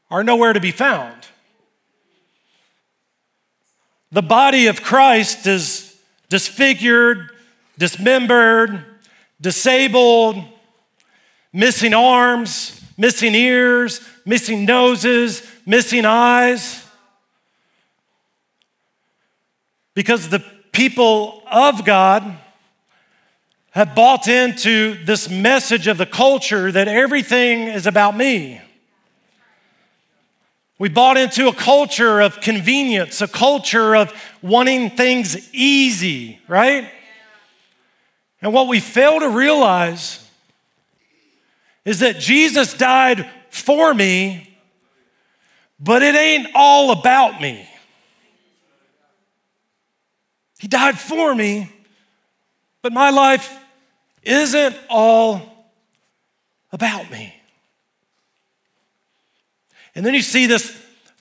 are 0.08 0.22
nowhere 0.22 0.52
to 0.52 0.60
be 0.60 0.70
found. 0.70 1.26
The 4.12 4.22
body 4.22 4.68
of 4.68 4.84
Christ 4.84 5.48
is 5.48 5.92
disfigured, 6.28 7.30
dismembered, 7.76 8.84
disabled, 9.40 10.36
missing 11.52 11.92
arms, 11.92 12.80
missing 12.96 13.34
ears, 13.34 14.00
missing 14.24 14.64
noses, 14.64 15.44
missing 15.66 16.04
eyes. 16.04 16.83
Because 19.94 20.28
the 20.28 20.44
people 20.72 21.42
of 21.50 21.84
God 21.84 22.36
have 23.70 23.94
bought 23.94 24.28
into 24.28 25.02
this 25.04 25.28
message 25.28 25.86
of 25.86 25.98
the 25.98 26.06
culture 26.06 26.70
that 26.70 26.86
everything 26.86 27.62
is 27.62 27.86
about 27.86 28.16
me. 28.16 28.60
We 30.78 30.88
bought 30.88 31.16
into 31.16 31.48
a 31.48 31.52
culture 31.52 32.20
of 32.20 32.40
convenience, 32.40 33.20
a 33.20 33.28
culture 33.28 33.94
of 33.96 34.12
wanting 34.42 34.90
things 34.90 35.52
easy, 35.52 36.40
right? 36.48 36.90
And 38.42 38.52
what 38.52 38.68
we 38.68 38.80
fail 38.80 39.20
to 39.20 39.28
realize 39.28 40.20
is 41.84 42.00
that 42.00 42.18
Jesus 42.18 42.74
died 42.74 43.28
for 43.50 43.94
me, 43.94 44.56
but 45.80 46.02
it 46.02 46.14
ain't 46.14 46.48
all 46.54 46.90
about 46.90 47.40
me. 47.40 47.68
He 50.58 50.68
died 50.68 50.98
for 50.98 51.34
me, 51.34 51.70
but 52.82 52.92
my 52.92 53.10
life 53.10 53.58
isn't 54.22 54.76
all 54.88 55.42
about 56.72 57.10
me. 57.10 57.34
And 59.94 60.04
then 60.04 60.14
you 60.14 60.22
see 60.22 60.46
this 60.46 60.70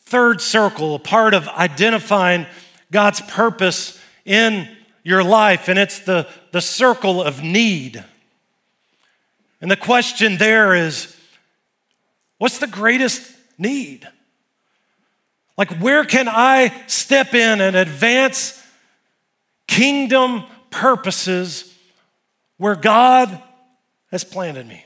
third 0.06 0.42
circle, 0.42 0.96
a 0.96 1.00
part 1.00 1.34
of 1.34 1.48
identifying 1.48 2.46
God's 2.92 3.22
purpose 3.22 4.00
in 4.26 4.70
your 5.04 5.24
life, 5.24 5.68
and 5.68 5.78
it's 5.78 6.00
the, 6.00 6.28
the 6.52 6.62
circle 6.62 7.22
of 7.22 7.44
need. 7.44 8.04
And 9.62 9.70
the 9.70 9.76
question 9.76 10.38
there 10.38 10.74
is 10.76 11.16
What's 12.40 12.58
the 12.58 12.68
greatest 12.68 13.32
need? 13.58 14.08
Like, 15.58 15.78
where 15.78 16.04
can 16.04 16.28
I 16.28 16.74
step 16.88 17.34
in 17.34 17.62
and 17.62 17.76
advance 17.76 18.62
kingdom 19.74 20.44
purposes 20.70 21.74
where 22.58 22.76
God 22.76 23.42
has 24.12 24.24
planted 24.24 24.68
me? 24.68 24.86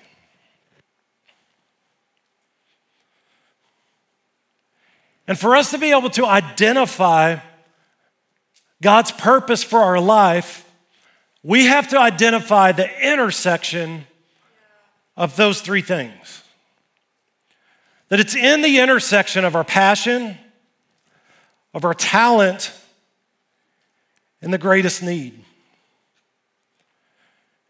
And 5.28 5.38
for 5.38 5.58
us 5.58 5.72
to 5.72 5.78
be 5.78 5.92
able 5.92 6.10
to 6.12 6.26
identify 6.26 7.40
God's 8.82 9.12
purpose 9.12 9.62
for 9.62 9.80
our 9.80 10.00
life, 10.00 10.64
we 11.44 11.66
have 11.66 11.90
to 11.90 12.00
identify 12.00 12.72
the 12.72 12.90
intersection 13.12 14.08
of 15.18 15.36
those 15.36 15.60
three 15.60 15.82
things. 15.82 16.44
That 18.08 18.22
it's 18.22 18.36
in 18.36 18.62
the 18.62 18.80
intersection 18.80 19.44
of 19.44 19.54
our 19.54 19.66
passion, 19.66 20.38
of 21.74 21.84
our 21.84 21.94
talent, 21.94 22.72
and 24.42 24.54
the 24.54 24.58
greatest 24.58 25.04
need. 25.04 25.44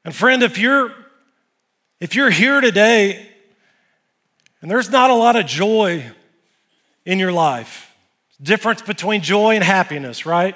And 0.03 0.15
friend, 0.15 0.43
if 0.43 0.57
you're 0.57 0.93
if 1.99 2.15
you're 2.15 2.29
here 2.29 2.61
today 2.61 3.27
and 4.61 4.69
there's 4.69 4.89
not 4.89 5.09
a 5.09 5.15
lot 5.15 5.35
of 5.35 5.45
joy 5.45 6.05
in 7.05 7.19
your 7.19 7.31
life, 7.31 7.91
difference 8.41 8.81
between 8.81 9.21
joy 9.21 9.55
and 9.55 9.63
happiness, 9.63 10.25
right? 10.25 10.55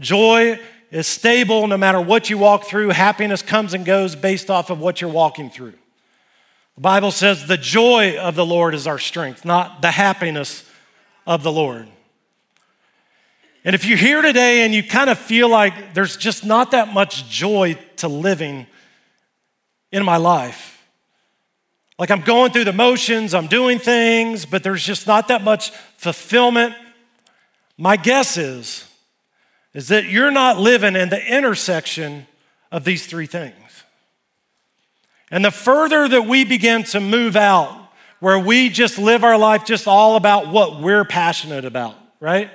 Joy 0.00 0.58
is 0.90 1.06
stable 1.06 1.66
no 1.66 1.76
matter 1.76 2.00
what 2.00 2.30
you 2.30 2.38
walk 2.38 2.64
through. 2.64 2.90
Happiness 2.90 3.42
comes 3.42 3.74
and 3.74 3.84
goes 3.84 4.16
based 4.16 4.50
off 4.50 4.70
of 4.70 4.80
what 4.80 5.00
you're 5.00 5.10
walking 5.10 5.50
through. 5.50 5.74
The 6.74 6.82
Bible 6.82 7.10
says 7.10 7.46
the 7.46 7.56
joy 7.56 8.18
of 8.18 8.34
the 8.34 8.44
Lord 8.44 8.74
is 8.74 8.86
our 8.86 8.98
strength, 8.98 9.44
not 9.44 9.80
the 9.80 9.90
happiness 9.90 10.68
of 11.26 11.42
the 11.42 11.52
Lord. 11.52 11.88
And 13.66 13.74
if 13.74 13.84
you're 13.84 13.98
here 13.98 14.22
today 14.22 14.64
and 14.64 14.72
you 14.72 14.84
kind 14.84 15.10
of 15.10 15.18
feel 15.18 15.48
like 15.48 15.92
there's 15.92 16.16
just 16.16 16.44
not 16.44 16.70
that 16.70 16.94
much 16.94 17.28
joy 17.28 17.76
to 17.96 18.06
living 18.06 18.68
in 19.90 20.04
my 20.04 20.18
life, 20.18 20.86
like 21.98 22.12
I'm 22.12 22.20
going 22.20 22.52
through 22.52 22.62
the 22.62 22.72
motions, 22.72 23.34
I'm 23.34 23.48
doing 23.48 23.80
things, 23.80 24.46
but 24.46 24.62
there's 24.62 24.84
just 24.84 25.08
not 25.08 25.26
that 25.28 25.42
much 25.42 25.70
fulfillment, 25.96 26.76
my 27.76 27.96
guess 27.96 28.36
is 28.36 28.88
is 29.74 29.88
that 29.88 30.06
you're 30.06 30.30
not 30.30 30.58
living 30.58 30.96
in 30.96 31.10
the 31.10 31.36
intersection 31.36 32.26
of 32.72 32.84
these 32.84 33.04
three 33.04 33.26
things. 33.26 33.52
And 35.30 35.44
the 35.44 35.50
further 35.50 36.08
that 36.08 36.22
we 36.22 36.44
begin 36.44 36.84
to 36.84 37.00
move 37.00 37.36
out, 37.36 37.90
where 38.20 38.38
we 38.38 38.70
just 38.70 38.96
live 38.96 39.22
our 39.22 39.36
life 39.36 39.66
just 39.66 39.86
all 39.86 40.16
about 40.16 40.48
what 40.48 40.80
we're 40.80 41.04
passionate 41.04 41.66
about, 41.66 41.94
right? 42.20 42.48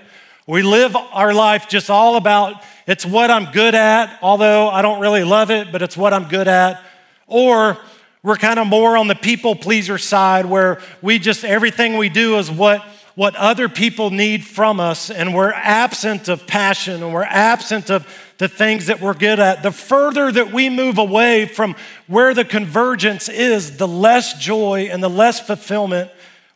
We 0.48 0.64
live 0.64 0.96
our 0.96 1.34
life 1.34 1.68
just 1.70 1.90
all 1.90 2.16
about 2.16 2.62
it's 2.88 3.06
what 3.06 3.30
I'm 3.30 3.52
good 3.52 3.76
at, 3.76 4.18
although 4.22 4.70
I 4.70 4.82
don't 4.82 5.00
really 5.00 5.24
love 5.24 5.52
it, 5.52 5.72
but 5.72 5.82
it's 5.82 5.96
what 5.96 6.14
I'm 6.14 6.28
good 6.28 6.48
at. 6.48 6.84
Or 7.28 7.78
we're 8.24 8.38
kind 8.38 8.60
of 8.60 8.68
more 8.68 8.98
on 8.98 9.08
the 9.08 9.16
people 9.16 9.56
pleaser 9.56 9.98
side 9.98 10.46
where 10.46 10.82
we 11.02 11.20
just 11.20 11.44
everything 11.44 11.98
we 11.98 12.10
do 12.10 12.38
is 12.38 12.50
what 12.52 12.84
what 13.16 13.36
other 13.36 13.68
people 13.68 14.10
need 14.10 14.44
from 14.44 14.80
us 14.80 15.12
and 15.12 15.36
we're 15.36 15.52
absent 15.52 16.28
of 16.30 16.48
passion 16.48 17.04
and 17.04 17.14
we're 17.14 17.24
absent 17.24 17.90
of 17.90 18.08
the 18.38 18.48
things 18.48 18.88
that 18.88 19.00
we're 19.00 19.14
good 19.14 19.40
at, 19.40 19.62
the 19.62 19.72
further 19.72 20.32
that 20.32 20.52
we 20.52 20.70
move 20.70 20.98
away 20.98 21.46
from 21.46 21.76
where 22.08 22.34
the 22.34 22.46
convergence 22.46 23.30
is, 23.30 23.78
the 23.78 23.88
less 23.88 24.40
joy 24.40 24.88
and 24.90 25.04
the 25.04 25.10
less 25.10 25.40
fulfillment 25.40 26.10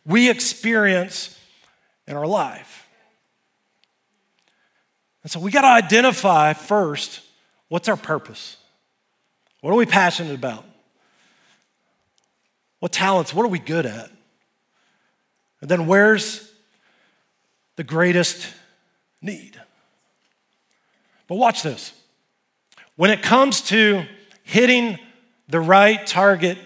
we 0.04 0.28
experience 0.30 1.38
in 2.06 2.16
our 2.16 2.26
life. 2.26 2.75
And 5.26 5.30
so 5.32 5.40
we 5.40 5.50
got 5.50 5.62
to 5.62 5.66
identify 5.66 6.52
first 6.52 7.20
what's 7.66 7.88
our 7.88 7.96
purpose? 7.96 8.58
What 9.60 9.72
are 9.72 9.76
we 9.76 9.84
passionate 9.84 10.36
about? 10.36 10.64
What 12.78 12.92
talents? 12.92 13.34
What 13.34 13.44
are 13.44 13.48
we 13.48 13.58
good 13.58 13.86
at? 13.86 14.08
And 15.60 15.68
then 15.68 15.88
where's 15.88 16.48
the 17.74 17.82
greatest 17.82 18.54
need? 19.20 19.60
But 21.26 21.34
watch 21.34 21.64
this. 21.64 21.92
When 22.94 23.10
it 23.10 23.20
comes 23.20 23.62
to 23.62 24.04
hitting 24.44 24.96
the 25.48 25.58
right 25.58 26.06
target 26.06 26.56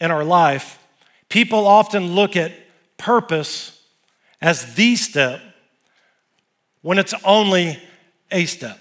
in 0.00 0.10
our 0.10 0.24
life, 0.24 0.84
people 1.28 1.68
often 1.68 2.16
look 2.16 2.34
at 2.34 2.50
purpose 2.96 3.80
as 4.42 4.74
the 4.74 4.96
step 4.96 5.40
when 6.82 6.98
it's 6.98 7.14
only 7.22 7.80
a 8.30 8.44
step. 8.46 8.78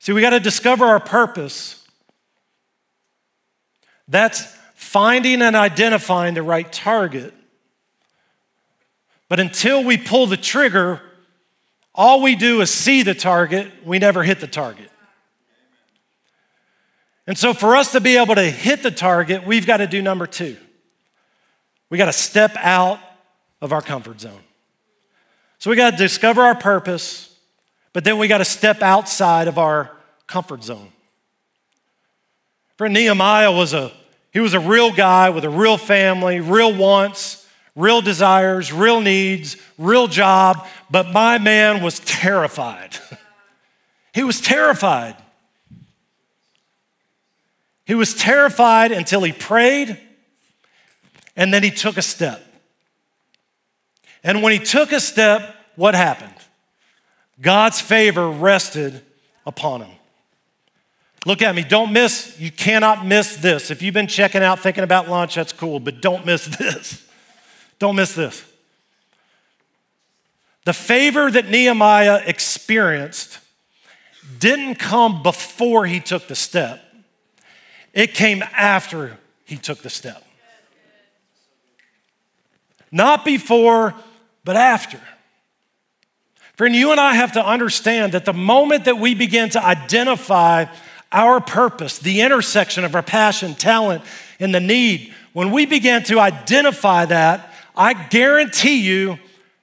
See, 0.00 0.12
we 0.12 0.20
got 0.22 0.30
to 0.30 0.40
discover 0.40 0.86
our 0.86 1.00
purpose. 1.00 1.86
That's 4.08 4.42
finding 4.74 5.42
and 5.42 5.54
identifying 5.54 6.34
the 6.34 6.42
right 6.42 6.70
target. 6.72 7.34
But 9.28 9.38
until 9.38 9.84
we 9.84 9.98
pull 9.98 10.26
the 10.26 10.38
trigger, 10.38 11.00
all 11.94 12.22
we 12.22 12.34
do 12.34 12.60
is 12.62 12.70
see 12.70 13.02
the 13.02 13.14
target, 13.14 13.70
we 13.84 13.98
never 13.98 14.22
hit 14.22 14.40
the 14.40 14.46
target. 14.46 14.90
And 17.26 17.38
so, 17.38 17.54
for 17.54 17.76
us 17.76 17.92
to 17.92 18.00
be 18.00 18.16
able 18.16 18.34
to 18.34 18.42
hit 18.50 18.82
the 18.82 18.90
target, 18.90 19.46
we've 19.46 19.66
got 19.66 19.76
to 19.76 19.86
do 19.86 20.02
number 20.02 20.26
two. 20.26 20.56
We 21.88 21.98
got 21.98 22.06
to 22.06 22.12
step 22.12 22.56
out 22.56 22.98
of 23.60 23.72
our 23.72 23.82
comfort 23.82 24.20
zone. 24.20 24.40
So, 25.60 25.70
we 25.70 25.76
got 25.76 25.92
to 25.92 25.96
discover 25.96 26.42
our 26.42 26.54
purpose, 26.54 27.34
but 27.92 28.02
then 28.02 28.18
we 28.18 28.28
got 28.28 28.38
to 28.38 28.44
step 28.44 28.82
outside 28.82 29.46
of 29.46 29.58
our 29.58 29.90
comfort 30.26 30.64
zone. 30.64 30.90
Friend 32.76 32.92
Nehemiah 32.92 33.52
was 33.52 33.74
a 33.74 33.92
he 34.32 34.40
was 34.40 34.54
a 34.54 34.60
real 34.60 34.90
guy 34.92 35.30
with 35.30 35.44
a 35.44 35.50
real 35.50 35.76
family, 35.76 36.40
real 36.40 36.74
wants, 36.74 37.46
real 37.76 38.00
desires, 38.00 38.72
real 38.72 39.00
needs, 39.00 39.56
real 39.76 40.06
job, 40.06 40.66
but 40.90 41.10
my 41.10 41.38
man 41.38 41.82
was 41.82 41.98
terrified. 42.00 42.96
he 44.14 44.22
was 44.22 44.40
terrified. 44.40 45.16
He 47.84 47.94
was 47.94 48.14
terrified 48.14 48.92
until 48.92 49.22
he 49.24 49.32
prayed 49.32 49.98
and 51.36 51.52
then 51.52 51.62
he 51.62 51.70
took 51.70 51.96
a 51.96 52.02
step. 52.02 52.49
And 54.22 54.42
when 54.42 54.52
he 54.52 54.58
took 54.58 54.92
a 54.92 55.00
step, 55.00 55.54
what 55.76 55.94
happened? 55.94 56.34
God's 57.40 57.80
favor 57.80 58.28
rested 58.28 59.02
upon 59.46 59.82
him. 59.82 59.96
Look 61.26 61.42
at 61.42 61.54
me. 61.54 61.62
Don't 61.62 61.92
miss, 61.92 62.38
you 62.38 62.50
cannot 62.50 63.04
miss 63.04 63.36
this. 63.36 63.70
If 63.70 63.82
you've 63.82 63.94
been 63.94 64.06
checking 64.06 64.42
out, 64.42 64.58
thinking 64.60 64.84
about 64.84 65.08
lunch, 65.08 65.34
that's 65.34 65.52
cool, 65.52 65.80
but 65.80 66.00
don't 66.00 66.24
miss 66.24 66.46
this. 66.46 67.06
Don't 67.78 67.96
miss 67.96 68.14
this. 68.14 68.44
The 70.66 70.74
favor 70.74 71.30
that 71.30 71.48
Nehemiah 71.48 72.20
experienced 72.26 73.38
didn't 74.38 74.74
come 74.74 75.22
before 75.22 75.86
he 75.86 75.98
took 75.98 76.28
the 76.28 76.34
step, 76.34 76.82
it 77.94 78.12
came 78.12 78.42
after 78.52 79.18
he 79.46 79.56
took 79.56 79.78
the 79.78 79.88
step. 79.88 80.22
Not 82.92 83.24
before, 83.24 83.94
but 84.44 84.56
after. 84.56 85.00
Friend, 86.56 86.74
you 86.74 86.90
and 86.90 87.00
I 87.00 87.14
have 87.14 87.32
to 87.32 87.46
understand 87.46 88.12
that 88.12 88.24
the 88.24 88.34
moment 88.34 88.84
that 88.84 88.98
we 88.98 89.14
begin 89.14 89.48
to 89.50 89.64
identify 89.64 90.66
our 91.10 91.40
purpose, 91.40 91.98
the 91.98 92.20
intersection 92.20 92.84
of 92.84 92.94
our 92.94 93.02
passion, 93.02 93.54
talent, 93.54 94.02
and 94.38 94.54
the 94.54 94.60
need, 94.60 95.14
when 95.32 95.50
we 95.50 95.66
begin 95.66 96.02
to 96.04 96.20
identify 96.20 97.04
that, 97.06 97.54
I 97.74 97.94
guarantee 97.94 98.82
you, 98.82 99.18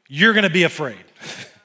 you're 0.07 0.33
gonna 0.33 0.49
be 0.49 0.63
afraid. 0.63 0.97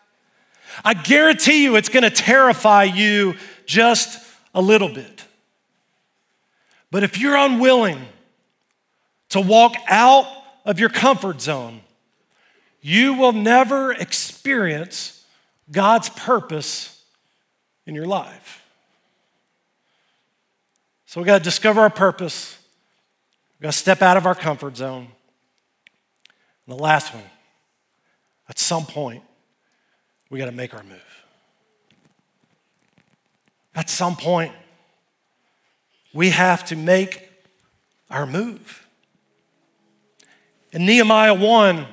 I 0.85 0.95
guarantee 0.95 1.65
you, 1.65 1.77
it's 1.77 1.89
gonna 1.89 2.11
terrify 2.11 2.85
you 2.85 3.37
just 3.65 4.23
a 4.55 4.61
little 4.61 4.89
bit. 4.89 5.25
But 6.91 7.05
if 7.05 7.19
you're 7.19 7.37
unwilling 7.37 8.01
to 9.31 9.41
walk 9.41 9.77
out 9.89 10.27
of 10.67 10.79
your 10.79 10.91
comfort 10.91 11.41
zone, 11.41 11.81
you 12.83 13.15
will 13.15 13.33
never 13.33 13.93
experience 13.93 15.25
God's 15.71 16.09
purpose 16.11 17.03
in 17.87 17.95
your 17.95 18.07
life. 18.07 18.65
So 21.07 21.21
we 21.21 21.27
got 21.27 21.39
to 21.39 21.45
discover 21.45 21.81
our 21.81 21.91
purpose. 21.91 22.59
We 23.59 23.65
got 23.65 23.73
to 23.73 23.79
step 23.79 24.03
out 24.03 24.17
of 24.17 24.27
our 24.27 24.35
comfort 24.35 24.77
zone. 24.77 25.09
And 26.67 26.77
the 26.79 26.83
last 26.83 27.15
one, 27.15 27.23
at 28.49 28.59
some 28.59 28.85
point, 28.85 29.23
we 30.29 30.39
got 30.39 30.47
to 30.47 30.53
make 30.53 30.75
our 30.75 30.83
move. 30.83 31.25
At 33.75 33.89
some 33.89 34.17
point, 34.17 34.53
we 36.13 36.31
have 36.31 36.65
to 36.67 36.77
make 36.77 37.29
our 38.11 38.27
move. 38.27 38.87
In 40.73 40.85
Nehemiah 40.85 41.35
1, 41.35 41.87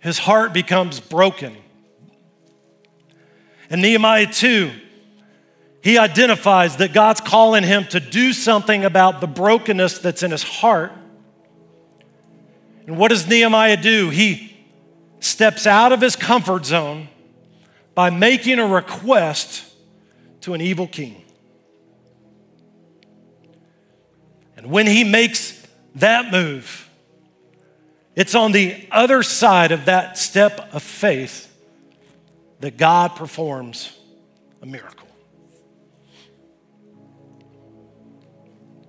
his 0.00 0.18
heart 0.18 0.52
becomes 0.52 0.98
broken. 0.98 1.56
In 3.70 3.80
Nehemiah 3.80 4.26
2, 4.26 4.70
he 5.82 5.96
identifies 5.96 6.76
that 6.76 6.92
God's 6.92 7.20
calling 7.20 7.62
him 7.62 7.84
to 7.88 8.00
do 8.00 8.32
something 8.32 8.84
about 8.84 9.20
the 9.20 9.26
brokenness 9.26 9.98
that's 9.98 10.22
in 10.22 10.30
his 10.30 10.42
heart. 10.42 10.92
And 12.86 12.98
what 12.98 13.08
does 13.08 13.28
Nehemiah 13.28 13.76
do? 13.76 14.10
He 14.10 14.56
steps 15.20 15.66
out 15.66 15.92
of 15.92 16.00
his 16.00 16.16
comfort 16.16 16.66
zone 16.66 17.08
by 17.94 18.10
making 18.10 18.58
a 18.58 18.66
request 18.66 19.64
to 20.42 20.54
an 20.54 20.60
evil 20.60 20.86
king. 20.86 21.24
And 24.56 24.70
when 24.70 24.86
he 24.86 25.04
makes 25.04 25.66
that 25.94 26.30
move, 26.30 26.89
it's 28.16 28.34
on 28.34 28.52
the 28.52 28.86
other 28.90 29.22
side 29.22 29.72
of 29.72 29.86
that 29.86 30.18
step 30.18 30.74
of 30.74 30.82
faith 30.82 31.46
that 32.60 32.76
God 32.76 33.16
performs 33.16 33.96
a 34.60 34.66
miracle. 34.66 35.08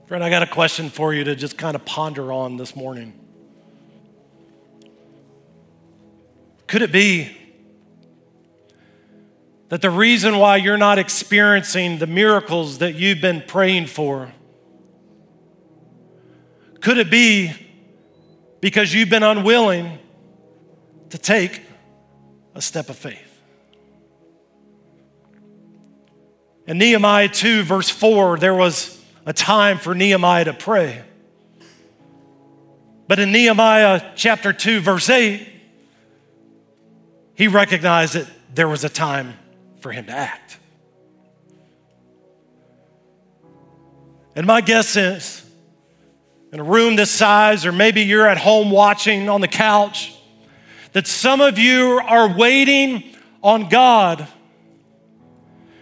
Friend, 0.07 0.23
I 0.23 0.29
got 0.29 0.43
a 0.43 0.47
question 0.47 0.89
for 0.89 1.13
you 1.13 1.23
to 1.23 1.35
just 1.35 1.57
kind 1.57 1.75
of 1.75 1.85
ponder 1.85 2.33
on 2.33 2.57
this 2.57 2.75
morning. 2.75 3.13
Could 6.67 6.81
it 6.81 6.91
be 6.91 7.37
that 9.69 9.81
the 9.81 9.89
reason 9.89 10.37
why 10.37 10.57
you're 10.57 10.77
not 10.77 10.99
experiencing 10.99 11.99
the 11.99 12.07
miracles 12.07 12.79
that 12.79 12.95
you've 12.95 13.21
been 13.21 13.41
praying 13.47 13.85
for 13.85 14.33
could 16.81 16.97
it 16.97 17.11
be 17.11 17.51
because 18.61 18.93
you've 18.93 19.09
been 19.09 19.23
unwilling 19.23 19.99
to 21.09 21.17
take 21.17 21.61
a 22.55 22.61
step 22.61 22.89
of 22.89 22.97
faith? 22.97 23.27
In 26.67 26.77
Nehemiah 26.77 27.27
2, 27.27 27.63
verse 27.63 27.89
4, 27.89 28.37
there 28.37 28.55
was 28.55 29.01
a 29.25 29.33
time 29.33 29.77
for 29.77 29.93
Nehemiah 29.93 30.45
to 30.45 30.53
pray. 30.53 31.01
But 33.07 33.19
in 33.19 33.31
Nehemiah 33.31 34.13
chapter 34.15 34.53
2, 34.53 34.79
verse 34.79 35.09
8, 35.09 35.47
he 37.33 37.47
recognized 37.47 38.13
that 38.13 38.27
there 38.53 38.67
was 38.67 38.83
a 38.83 38.89
time 38.89 39.33
for 39.81 39.91
him 39.91 40.05
to 40.05 40.11
act. 40.11 40.59
And 44.35 44.45
my 44.45 44.61
guess 44.61 44.95
is 44.95 45.40
in 46.51 46.59
a 46.59 46.63
room 46.63 46.95
this 46.95 47.11
size, 47.11 47.65
or 47.65 47.71
maybe 47.71 48.01
you're 48.01 48.27
at 48.27 48.37
home 48.37 48.71
watching 48.71 49.29
on 49.29 49.41
the 49.41 49.47
couch, 49.47 50.13
that 50.93 51.07
some 51.07 51.39
of 51.39 51.57
you 51.57 52.01
are 52.03 52.35
waiting 52.35 53.15
on 53.41 53.69
God. 53.69 54.27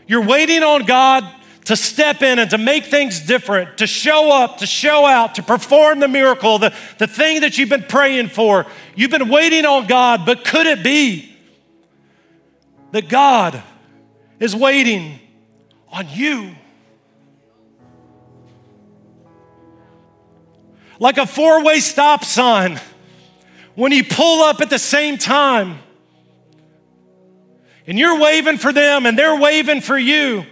You're 0.08 0.25
waiting 0.25 0.62
on 0.63 0.86
God 0.86 1.27
to 1.65 1.75
step 1.75 2.21
in 2.21 2.39
and 2.39 2.49
to 2.49 2.58
make 2.58 2.86
things 2.86 3.19
different, 3.19 3.77
to 3.77 3.88
show 3.88 4.32
up, 4.32 4.58
to 4.58 4.65
show 4.65 5.05
out, 5.05 5.36
to 5.36 5.43
perform 5.43 5.99
the 5.99 6.08
miracle, 6.08 6.58
the, 6.58 6.73
the 6.97 7.08
thing 7.08 7.41
that 7.41 7.58
you've 7.58 7.69
been 7.69 7.84
praying 7.84 8.29
for. 8.29 8.65
You've 8.95 9.12
been 9.12 9.29
waiting 9.29 9.65
on 9.65 9.88
God, 9.88 10.25
but 10.25 10.45
could 10.45 10.65
it 10.65 10.84
be 10.84 11.36
that 12.91 13.08
God 13.08 13.62
is 14.39 14.55
waiting 14.55 15.19
on 15.89 16.08
you? 16.10 16.55
Like 21.00 21.18
a 21.18 21.26
four 21.26 21.64
way 21.64 21.80
stop 21.80 22.24
sign 22.24 22.80
when 23.76 23.92
you 23.92 24.04
pull 24.04 24.44
up 24.44 24.62
at 24.62 24.70
the 24.70 24.80
same 24.80 25.18
time 25.18 25.80
and 27.88 27.98
you're 27.98 28.20
waving 28.20 28.58
for 28.58 28.74
them 28.74 29.06
and 29.06 29.18
they're 29.18 29.40
waving 29.40 29.82
for 29.82 29.98
you. 29.98 30.46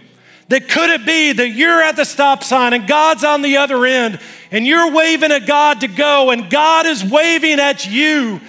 That 0.48 0.66
could 0.66 0.88
it 0.88 1.04
be 1.04 1.32
that 1.32 1.50
you're 1.50 1.82
at 1.82 1.96
the 1.96 2.06
stop 2.06 2.42
sign 2.42 2.72
and 2.72 2.88
God's 2.88 3.22
on 3.22 3.42
the 3.42 3.58
other 3.58 3.84
end 3.84 4.18
and 4.50 4.66
you're 4.66 4.90
waving 4.90 5.30
at 5.30 5.46
God 5.46 5.82
to 5.82 5.88
go 5.88 6.30
and 6.30 6.48
God 6.48 6.86
is 6.86 7.04
waving 7.04 7.60
at 7.60 7.86
you 7.86 8.40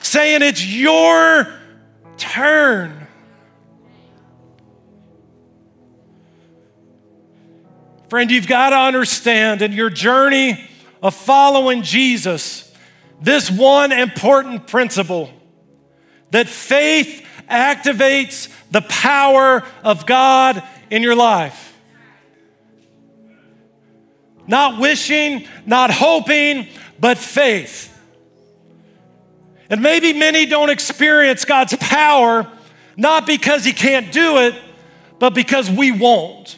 saying 0.00 0.40
it's 0.40 0.64
your 0.66 1.52
turn. 2.16 3.06
Friend, 8.08 8.30
you've 8.30 8.46
got 8.46 8.70
to 8.70 8.76
understand 8.76 9.60
in 9.60 9.72
your 9.72 9.90
journey 9.90 10.66
of 11.04 11.14
following 11.14 11.82
Jesus 11.82 12.72
this 13.20 13.50
one 13.50 13.92
important 13.92 14.66
principle 14.66 15.30
that 16.30 16.48
faith 16.48 17.24
activates 17.48 18.50
the 18.70 18.80
power 18.80 19.62
of 19.84 20.06
God 20.06 20.62
in 20.90 21.02
your 21.02 21.14
life. 21.14 21.76
Not 24.46 24.80
wishing, 24.80 25.46
not 25.66 25.90
hoping, 25.90 26.68
but 26.98 27.18
faith. 27.18 27.90
And 29.68 29.82
maybe 29.82 30.14
many 30.14 30.46
don't 30.46 30.70
experience 30.70 31.44
God's 31.44 31.76
power 31.76 32.50
not 32.96 33.26
because 33.26 33.64
He 33.64 33.72
can't 33.72 34.10
do 34.10 34.38
it, 34.38 34.54
but 35.18 35.34
because 35.34 35.70
we 35.70 35.92
won't. 35.92 36.56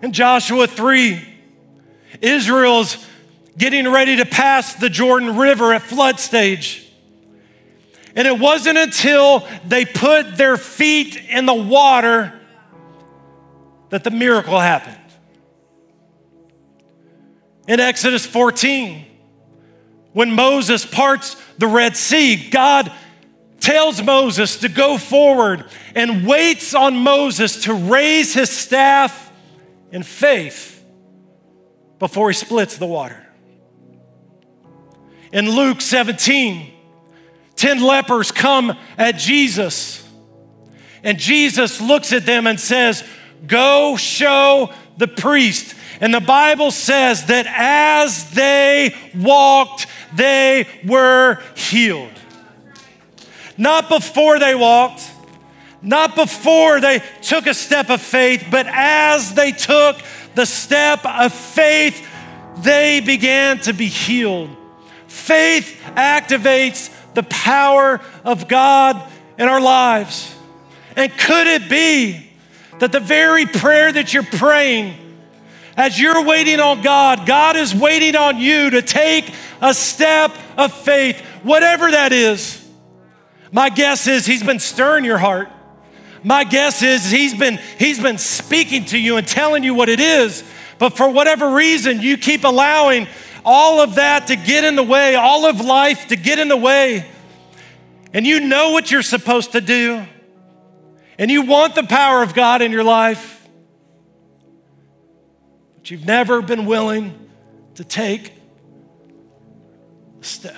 In 0.00 0.12
Joshua 0.12 0.66
3, 0.66 1.20
Israel's 2.20 3.04
getting 3.56 3.90
ready 3.90 4.16
to 4.16 4.24
pass 4.24 4.74
the 4.74 4.88
Jordan 4.88 5.36
River 5.36 5.72
at 5.74 5.82
flood 5.82 6.20
stage. 6.20 6.88
And 8.14 8.26
it 8.26 8.38
wasn't 8.38 8.78
until 8.78 9.46
they 9.66 9.84
put 9.84 10.36
their 10.36 10.56
feet 10.56 11.20
in 11.28 11.46
the 11.46 11.54
water 11.54 12.38
that 13.90 14.04
the 14.04 14.10
miracle 14.10 14.58
happened. 14.58 14.96
In 17.66 17.80
Exodus 17.80 18.24
14, 18.24 19.04
when 20.12 20.32
Moses 20.32 20.86
parts 20.86 21.36
the 21.58 21.66
Red 21.66 21.96
Sea, 21.96 22.48
God 22.50 22.90
tells 23.60 24.02
Moses 24.02 24.58
to 24.58 24.68
go 24.68 24.96
forward 24.96 25.64
and 25.94 26.26
waits 26.26 26.74
on 26.74 26.96
Moses 26.96 27.64
to 27.64 27.74
raise 27.74 28.32
his 28.32 28.48
staff 28.48 29.27
in 29.90 30.02
faith 30.02 30.84
before 31.98 32.28
he 32.30 32.34
splits 32.34 32.76
the 32.76 32.86
water. 32.86 33.24
In 35.32 35.50
Luke 35.50 35.80
17, 35.80 36.72
10 37.56 37.82
lepers 37.82 38.30
come 38.32 38.76
at 38.96 39.16
Jesus, 39.16 40.06
and 41.02 41.18
Jesus 41.18 41.80
looks 41.80 42.12
at 42.12 42.24
them 42.24 42.46
and 42.46 42.58
says, 42.58 43.04
Go 43.46 43.96
show 43.96 44.72
the 44.96 45.08
priest. 45.08 45.74
And 46.00 46.12
the 46.14 46.20
Bible 46.20 46.70
says 46.70 47.26
that 47.26 47.46
as 47.48 48.30
they 48.30 48.94
walked, 49.14 49.86
they 50.14 50.66
were 50.86 51.42
healed. 51.56 52.12
Not 53.56 53.88
before 53.88 54.38
they 54.38 54.54
walked, 54.54 55.07
not 55.80 56.14
before 56.14 56.80
they 56.80 57.02
took 57.22 57.46
a 57.46 57.54
step 57.54 57.90
of 57.90 58.00
faith, 58.00 58.46
but 58.50 58.66
as 58.68 59.34
they 59.34 59.52
took 59.52 59.96
the 60.34 60.44
step 60.44 61.04
of 61.06 61.32
faith, 61.32 62.06
they 62.58 63.00
began 63.00 63.58
to 63.60 63.72
be 63.72 63.86
healed. 63.86 64.50
Faith 65.06 65.80
activates 65.94 66.94
the 67.14 67.22
power 67.24 68.00
of 68.24 68.48
God 68.48 69.00
in 69.38 69.48
our 69.48 69.60
lives. 69.60 70.34
And 70.96 71.12
could 71.16 71.46
it 71.46 71.68
be 71.68 72.28
that 72.80 72.92
the 72.92 73.00
very 73.00 73.46
prayer 73.46 73.90
that 73.92 74.12
you're 74.12 74.22
praying, 74.22 74.94
as 75.76 75.98
you're 76.00 76.24
waiting 76.24 76.58
on 76.60 76.82
God, 76.82 77.26
God 77.26 77.56
is 77.56 77.74
waiting 77.74 78.16
on 78.16 78.38
you 78.38 78.70
to 78.70 78.82
take 78.82 79.32
a 79.60 79.72
step 79.72 80.32
of 80.56 80.72
faith, 80.72 81.20
whatever 81.42 81.90
that 81.90 82.12
is. 82.12 82.64
My 83.52 83.70
guess 83.70 84.06
is 84.06 84.26
He's 84.26 84.42
been 84.42 84.58
stirring 84.58 85.04
your 85.04 85.18
heart. 85.18 85.48
My 86.22 86.44
guess 86.44 86.82
is 86.82 87.10
he's 87.10 87.34
been, 87.34 87.58
he's 87.78 88.00
been 88.00 88.18
speaking 88.18 88.84
to 88.86 88.98
you 88.98 89.16
and 89.16 89.26
telling 89.26 89.62
you 89.62 89.74
what 89.74 89.88
it 89.88 90.00
is, 90.00 90.42
but 90.78 90.96
for 90.96 91.08
whatever 91.08 91.54
reason, 91.54 92.00
you 92.00 92.16
keep 92.16 92.44
allowing 92.44 93.06
all 93.44 93.80
of 93.80 93.96
that 93.96 94.26
to 94.28 94.36
get 94.36 94.64
in 94.64 94.76
the 94.76 94.82
way, 94.82 95.14
all 95.14 95.46
of 95.46 95.60
life 95.60 96.08
to 96.08 96.16
get 96.16 96.38
in 96.38 96.48
the 96.48 96.56
way. 96.56 97.08
And 98.12 98.26
you 98.26 98.40
know 98.40 98.72
what 98.72 98.90
you're 98.90 99.02
supposed 99.02 99.52
to 99.52 99.60
do, 99.60 100.04
and 101.18 101.30
you 101.30 101.42
want 101.42 101.74
the 101.74 101.84
power 101.84 102.22
of 102.22 102.34
God 102.34 102.62
in 102.62 102.72
your 102.72 102.84
life, 102.84 103.48
but 105.76 105.90
you've 105.90 106.06
never 106.06 106.42
been 106.42 106.66
willing 106.66 107.28
to 107.74 107.84
take 107.84 108.32
a 110.20 110.24
step. 110.24 110.54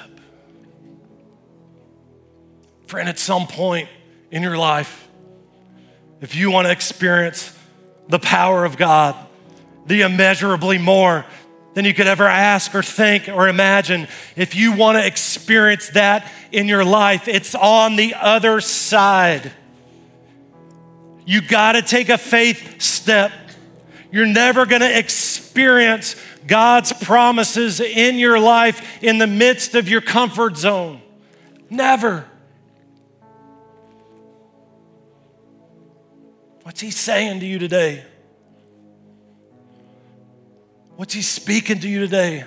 Friend, 2.86 3.08
at 3.08 3.18
some 3.18 3.46
point 3.46 3.88
in 4.30 4.42
your 4.42 4.56
life, 4.56 5.08
if 6.20 6.34
you 6.34 6.50
want 6.50 6.66
to 6.66 6.72
experience 6.72 7.56
the 8.08 8.18
power 8.18 8.64
of 8.64 8.76
God, 8.76 9.16
the 9.86 10.02
immeasurably 10.02 10.78
more 10.78 11.24
than 11.74 11.84
you 11.84 11.94
could 11.94 12.06
ever 12.06 12.26
ask 12.26 12.74
or 12.74 12.82
think 12.82 13.28
or 13.28 13.48
imagine, 13.48 14.08
if 14.36 14.54
you 14.54 14.72
want 14.72 14.98
to 14.98 15.06
experience 15.06 15.90
that 15.90 16.30
in 16.52 16.68
your 16.68 16.84
life, 16.84 17.28
it's 17.28 17.54
on 17.54 17.96
the 17.96 18.14
other 18.14 18.60
side. 18.60 19.52
You 21.24 21.40
got 21.40 21.72
to 21.72 21.82
take 21.82 22.08
a 22.08 22.18
faith 22.18 22.82
step. 22.82 23.32
You're 24.10 24.26
never 24.26 24.66
going 24.66 24.80
to 24.80 24.98
experience 24.98 26.16
God's 26.46 26.92
promises 26.92 27.80
in 27.80 28.16
your 28.16 28.40
life 28.40 29.02
in 29.02 29.18
the 29.18 29.28
midst 29.28 29.76
of 29.76 29.88
your 29.88 30.00
comfort 30.00 30.56
zone. 30.56 31.00
Never. 31.70 32.29
What's 36.70 36.82
He 36.82 36.92
saying 36.92 37.40
to 37.40 37.46
you 37.46 37.58
today? 37.58 38.04
What's 40.94 41.12
He 41.12 41.20
speaking 41.20 41.80
to 41.80 41.88
you 41.88 41.98
today? 41.98 42.44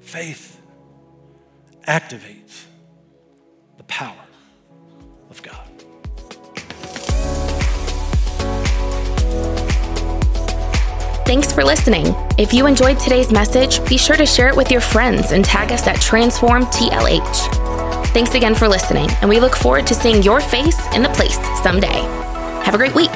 Faith 0.00 0.60
activates 1.86 2.64
the 3.76 3.84
power 3.84 4.16
of 5.30 5.40
God. 5.40 5.68
Thanks 11.24 11.52
for 11.52 11.62
listening. 11.62 12.12
If 12.38 12.52
you 12.52 12.66
enjoyed 12.66 12.98
today's 12.98 13.30
message, 13.30 13.88
be 13.88 13.96
sure 13.96 14.16
to 14.16 14.26
share 14.26 14.48
it 14.48 14.56
with 14.56 14.72
your 14.72 14.80
friends 14.80 15.30
and 15.30 15.44
tag 15.44 15.70
us 15.70 15.86
at 15.86 15.98
TransformTLH. 15.98 17.63
Thanks 18.14 18.36
again 18.36 18.54
for 18.54 18.68
listening, 18.68 19.10
and 19.20 19.28
we 19.28 19.40
look 19.40 19.56
forward 19.56 19.88
to 19.88 19.94
seeing 19.94 20.22
your 20.22 20.40
face 20.40 20.78
in 20.94 21.02
the 21.02 21.08
place 21.08 21.34
someday. 21.64 22.00
Have 22.62 22.72
a 22.72 22.78
great 22.78 22.94
week. 22.94 23.10